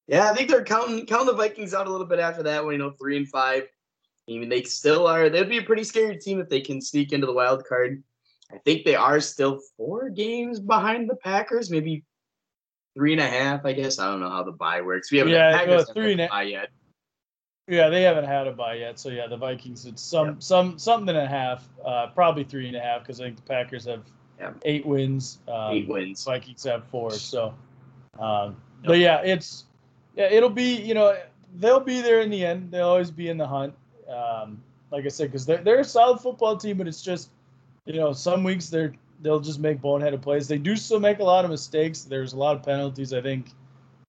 [0.08, 2.66] yeah, I think they're counting counting the Vikings out a little bit after that.
[2.66, 3.64] When you know, three and five.
[4.30, 5.30] I mean, they still are.
[5.30, 8.04] They'd be a pretty scary team if they can sneak into the wild card.
[8.52, 12.04] I think they are still four games behind the Packers, maybe
[12.94, 13.66] three and a half.
[13.66, 15.12] I guess I don't know how the buy works.
[15.12, 16.70] We haven't Yeah, Packers three and a- bye yet.
[17.70, 19.00] Yeah, they haven't had a buy yet.
[19.00, 20.36] So yeah, the Vikings it's some Yeah.
[20.40, 23.44] some something and a half, uh, probably three and a half because I think the
[23.44, 24.04] Packers have
[24.40, 24.52] Yeah.
[24.64, 25.40] eight wins.
[25.48, 26.24] Um, Eight wins.
[26.24, 27.12] Vikings have four.
[27.12, 27.54] So,
[28.20, 29.66] um, but yeah, it's
[30.16, 31.18] yeah, it'll be you know
[31.56, 32.72] they'll be there in the end.
[32.72, 33.74] They'll always be in the hunt.
[34.08, 34.62] Um,
[34.92, 37.30] like I said, because they're they're a solid football team, but it's just
[37.86, 40.48] you know some weeks they're they'll just make boneheaded plays.
[40.48, 42.04] They do still make a lot of mistakes.
[42.04, 43.14] There's a lot of penalties.
[43.14, 43.52] I think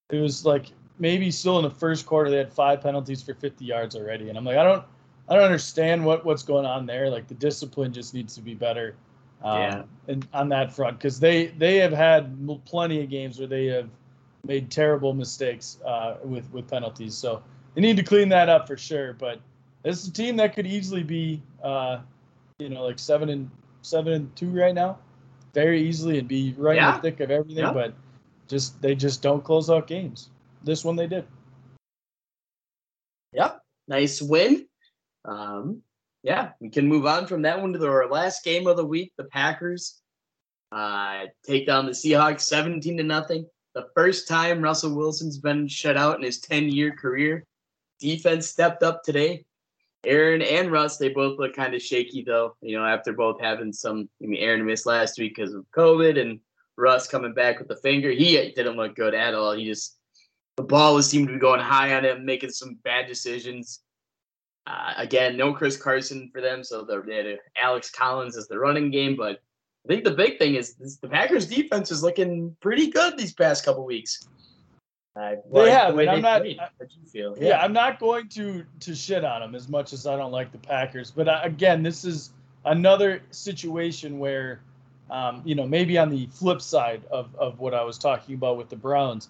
[0.09, 0.67] it was like
[0.99, 4.37] maybe still in the first quarter they had five penalties for 50 yards already, and
[4.37, 4.83] I'm like I don't
[5.27, 7.09] I don't understand what what's going on there.
[7.09, 8.95] Like the discipline just needs to be better.
[9.43, 9.83] Yeah.
[10.07, 13.89] and on that front because they they have had plenty of games where they have
[14.45, 17.15] made terrible mistakes uh, with with penalties.
[17.15, 17.41] So
[17.75, 19.13] they need to clean that up for sure.
[19.13, 19.39] But
[19.83, 21.99] this is a team that could easily be, uh,
[22.57, 23.49] you know, like seven and
[23.81, 24.97] seven and two right now,
[25.53, 27.63] very easily, and be right in the thick of everything.
[27.63, 27.73] Yeah.
[27.73, 27.93] But
[28.47, 30.29] just they just don't close out games.
[30.63, 31.25] This one they did.
[33.33, 33.61] Yep.
[33.87, 34.67] Nice win.
[35.25, 35.81] Um,
[36.23, 39.13] yeah, we can move on from that one to our last game of the week.
[39.17, 40.01] The Packers
[40.71, 43.45] uh, take down the Seahawks 17 to nothing.
[43.75, 47.45] The first time Russell Wilson's been shut out in his 10 year career.
[47.99, 49.45] Defense stepped up today.
[50.05, 52.55] Aaron and Russ, they both look kind of shaky though.
[52.61, 54.09] You know, after both having some.
[54.23, 56.39] I mean, Aaron missed last week because of COVID, and
[56.77, 58.09] Russ coming back with the finger.
[58.09, 59.51] He didn't look good at all.
[59.53, 59.97] He just
[60.55, 63.81] the ball seemed to be going high on him, making some bad decisions.
[64.67, 68.91] Uh, again, no Chris Carson for them, so they had Alex Collins as the running
[68.91, 69.15] game.
[69.15, 69.41] But
[69.85, 73.33] I think the big thing is this, the Packers' defense is looking pretty good these
[73.33, 74.27] past couple weeks.
[75.15, 76.59] Uh, like have, the I'm they not- played.
[76.79, 77.35] You feel?
[77.39, 77.59] Yeah.
[77.61, 80.59] I'm not going to to shit on them as much as I don't like the
[80.59, 82.31] Packers, but uh, again, this is
[82.65, 84.61] another situation where,
[85.09, 88.57] um, you know, maybe on the flip side of of what I was talking about
[88.57, 89.29] with the Browns,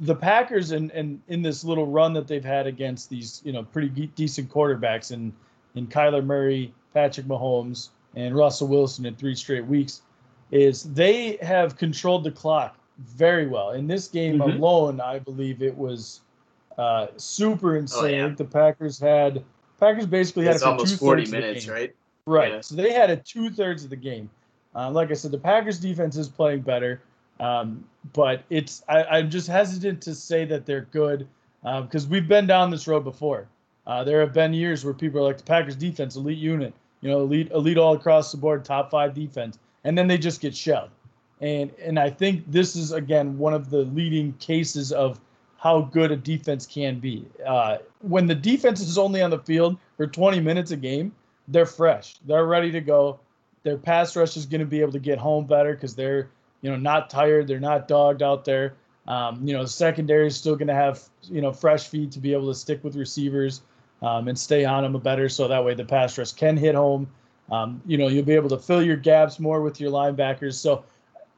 [0.00, 3.62] the Packers and and in this little run that they've had against these you know
[3.62, 5.32] pretty de- decent quarterbacks in
[5.74, 10.02] in Kyler Murray, Patrick Mahomes, and Russell Wilson in three straight weeks,
[10.50, 13.70] is they have controlled the clock very well.
[13.70, 14.56] In this game Mhm.
[14.56, 16.20] alone, I believe it was
[16.78, 18.14] uh, super insane.
[18.14, 18.28] yeah.
[18.28, 19.42] The Packers had
[19.80, 21.94] Packers basically had It's it for almost 40 thirds of the minutes, right?
[22.26, 22.52] Right.
[22.52, 22.60] Yeah.
[22.60, 24.30] So they had a two thirds of the game.
[24.74, 27.02] Uh, like I said, the Packers defense is playing better,
[27.40, 31.26] um, but it's I, I'm just hesitant to say that they're good
[31.62, 33.48] because we've been down this road before.
[33.86, 37.10] Uh, there have been years where people are like the Packers defense, elite unit, you
[37.10, 40.54] know, elite, elite all across the board, top five defense, and then they just get
[40.54, 40.90] shelled.
[41.40, 45.20] And and I think this is again one of the leading cases of
[45.58, 47.24] how good a defense can be.
[47.46, 51.14] Uh, when the defense is only on the field for 20 minutes a game,
[51.46, 52.16] they're fresh.
[52.26, 53.20] They're ready to go.
[53.62, 56.30] Their pass rush is going to be able to get home better because they're
[56.62, 57.46] you know not tired.
[57.46, 58.74] They're not dogged out there.
[59.06, 62.32] Um, you know, secondary is still going to have you know fresh feet to be
[62.32, 63.62] able to stick with receivers
[64.00, 67.08] um, and stay on them better, so that way the pass rush can hit home.
[67.50, 70.54] Um, you know, you'll be able to fill your gaps more with your linebackers.
[70.54, 70.84] So,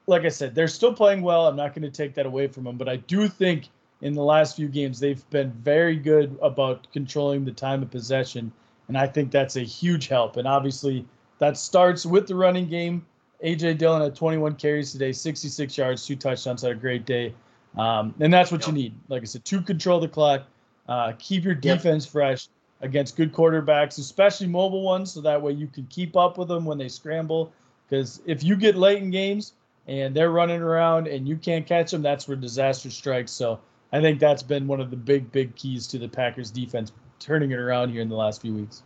[0.07, 1.49] like I said, they're still playing well.
[1.49, 3.69] I'm not going to take that away from them, but I do think
[4.03, 8.53] in the last few games they've been very good about controlling the time of possession,
[8.89, 10.37] and I think that's a huge help.
[10.37, 11.07] And obviously,
[11.39, 13.07] that starts with the running game.
[13.45, 16.63] AJ Dillon had 21 carries today, 66 yards, two touchdowns.
[16.63, 17.35] Had a great day,
[17.77, 18.95] um, and that's what you need.
[19.09, 20.45] Like I said, to control the clock,
[20.89, 21.63] uh, keep your Yep.
[21.63, 22.49] defense fresh
[22.81, 26.65] against good quarterbacks, especially mobile ones, so that way you can keep up with them
[26.65, 27.53] when they scramble.
[27.89, 29.53] Because if you get late in games
[29.87, 33.31] and they're running around and you can't catch them, that's where disaster strikes.
[33.31, 33.61] So
[33.93, 37.51] I think that's been one of the big, big keys to the Packers defense turning
[37.53, 38.83] it around here in the last few weeks.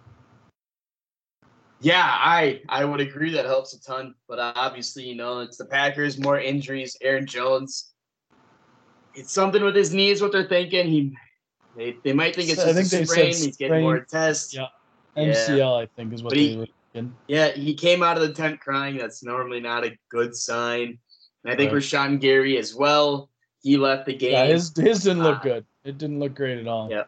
[1.81, 4.15] Yeah, I I would agree that helps a ton.
[4.29, 6.97] But obviously, you know, it's the Packers, more injuries.
[7.03, 7.93] Aaron Jones,
[9.15, 10.89] it's something with his knee is what they're thinking.
[10.89, 11.17] He
[11.77, 13.27] they, they might think it's I just think a they sprain.
[13.27, 14.55] He's getting more tests.
[14.55, 14.67] Yeah.
[15.17, 15.33] Yeah.
[15.33, 17.15] MCL, I think, is what But he- they were thinking.
[17.29, 18.97] Yeah, he came out of the tent crying.
[18.97, 20.99] That's normally not a good sign.
[21.45, 21.81] And I think Right.
[21.83, 23.31] Rashan Gary as well.
[23.63, 24.33] He left the game.
[24.33, 25.67] Yeah, his his didn't look Uh, good.
[25.85, 26.89] It didn't look great at all.
[26.91, 27.05] Yeah.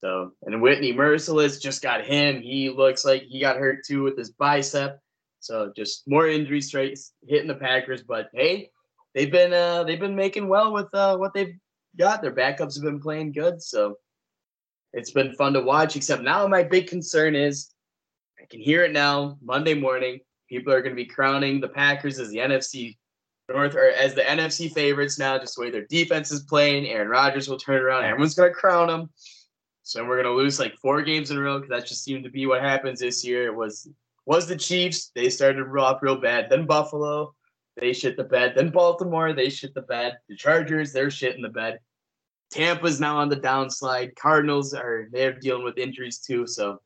[0.00, 2.40] So and Whitney Mercilus just got him.
[2.40, 5.00] He looks like he got hurt too with his bicep.
[5.40, 8.02] So just more injury straights hitting the Packers.
[8.02, 8.70] But hey,
[9.14, 11.56] they've been uh they've been making well with uh what they've
[11.96, 12.22] got.
[12.22, 13.62] Their backups have been playing good.
[13.62, 13.96] So
[14.92, 15.96] it's been fun to watch.
[15.96, 17.72] Except now my big concern is
[18.40, 20.20] I can hear it now, Monday morning.
[20.48, 22.96] People are gonna be crowning the Packers as the NFC
[23.48, 26.86] North or as the NFC favorites now, just the way their defense is playing.
[26.86, 28.04] Aaron Rodgers will turn around.
[28.04, 29.10] Everyone's gonna crown them.
[29.88, 32.30] So we're gonna lose like four games in a row because that just seemed to
[32.30, 33.46] be what happens this year.
[33.46, 33.88] It was
[34.26, 35.12] was the Chiefs.
[35.14, 36.50] They started off real bad.
[36.50, 37.34] Then Buffalo,
[37.74, 38.52] they shit the bed.
[38.54, 40.18] Then Baltimore, they shit the bed.
[40.28, 41.78] The Chargers, they're shit in the bed.
[42.50, 44.14] Tampa's now on the downslide.
[44.16, 46.46] Cardinals are they're dealing with injuries too.
[46.46, 46.82] So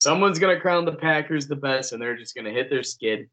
[0.00, 3.30] someone's gonna crown the Packers the best, and they're just gonna hit their skid.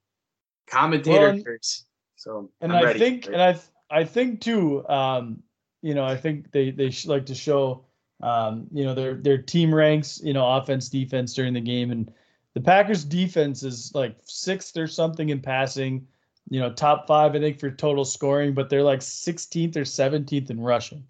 [0.69, 1.87] Commentator well, curse.
[2.17, 4.87] So and i think and I I think too.
[4.87, 5.41] Um,
[5.81, 7.87] you know, I think they they like to show
[8.23, 10.21] um, you know their their team ranks.
[10.23, 12.11] You know, offense, defense during the game, and
[12.53, 16.07] the Packers defense is like sixth or something in passing.
[16.49, 20.49] You know, top five I think for total scoring, but they're like 16th or 17th
[20.49, 21.05] in rushing.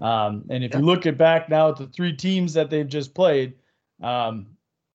[0.00, 0.80] Um, and if yeah.
[0.80, 3.54] you look at back now at the three teams that they've just played,
[4.02, 4.48] um,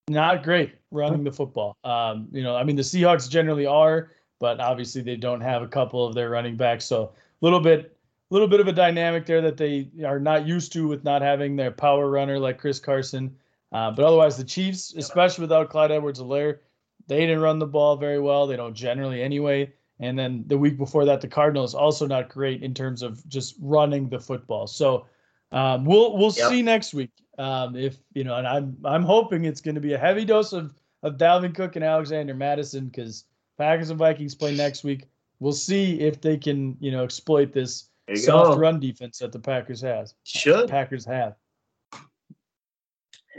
[0.10, 1.76] not great running the football.
[1.84, 5.68] Um, you know, I mean the Seahawks generally are, but obviously they don't have a
[5.68, 7.12] couple of their running backs, so a
[7.42, 7.97] little bit,
[8.30, 11.56] little bit of a dynamic there that they are not used to with not having
[11.56, 13.36] their power runner like Chris Carson.
[13.72, 16.60] Uh, but otherwise, the Chiefs, especially without Clyde Edwards-Helaire,
[17.08, 18.48] they didn't run the ball very well.
[18.48, 19.74] They don't generally anyway.
[20.00, 23.56] And then the week before that, the Cardinals also not great in terms of just
[23.60, 24.68] running the football.
[24.68, 25.06] So
[25.52, 26.50] um, we'll we'll yep.
[26.50, 28.36] see next week um, if you know.
[28.36, 30.74] And I'm I'm hoping it's going to be a heavy dose of
[31.04, 33.26] of Dalvin Cook and Alexander Mattison because
[33.58, 35.06] Packers and Vikings play next week.
[35.40, 38.58] We'll see if they can you know exploit this soft go.
[38.58, 40.16] run defense that the Packers has.
[40.24, 41.36] Should Packers have,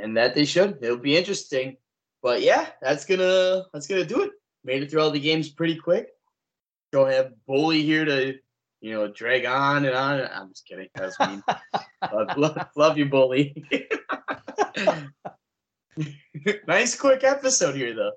[0.01, 0.79] and that they should.
[0.83, 1.77] It'll be interesting.
[2.23, 4.33] But yeah, that's gonna that's gonna do it.
[4.65, 6.09] Made it through all the games pretty quick
[6.93, 8.35] don't have Bully here to,
[8.81, 10.21] you know, drag on and on.
[10.33, 10.89] I'm just kidding.
[10.95, 11.43] That's mean.
[12.13, 13.65] love, love, love, you, Bully.
[16.67, 18.13] nice, quick episode here, though.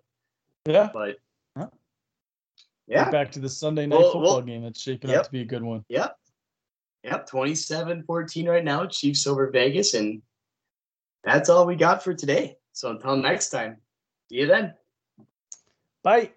[0.66, 0.89] Yeah.
[0.93, 1.18] But
[2.88, 4.66] yeah, back to the Sunday night well, football well, game.
[4.66, 5.20] It's shaping yep.
[5.20, 5.86] up to be a good one.
[5.89, 6.16] Yep.
[7.04, 7.30] Yep.
[7.30, 8.86] 27-14 right now.
[8.86, 10.22] Chiefs over Vegas, and
[11.24, 12.58] that's all we got for today.
[12.74, 13.78] So until next time,
[14.30, 14.74] see you then.
[16.04, 16.32] Bye.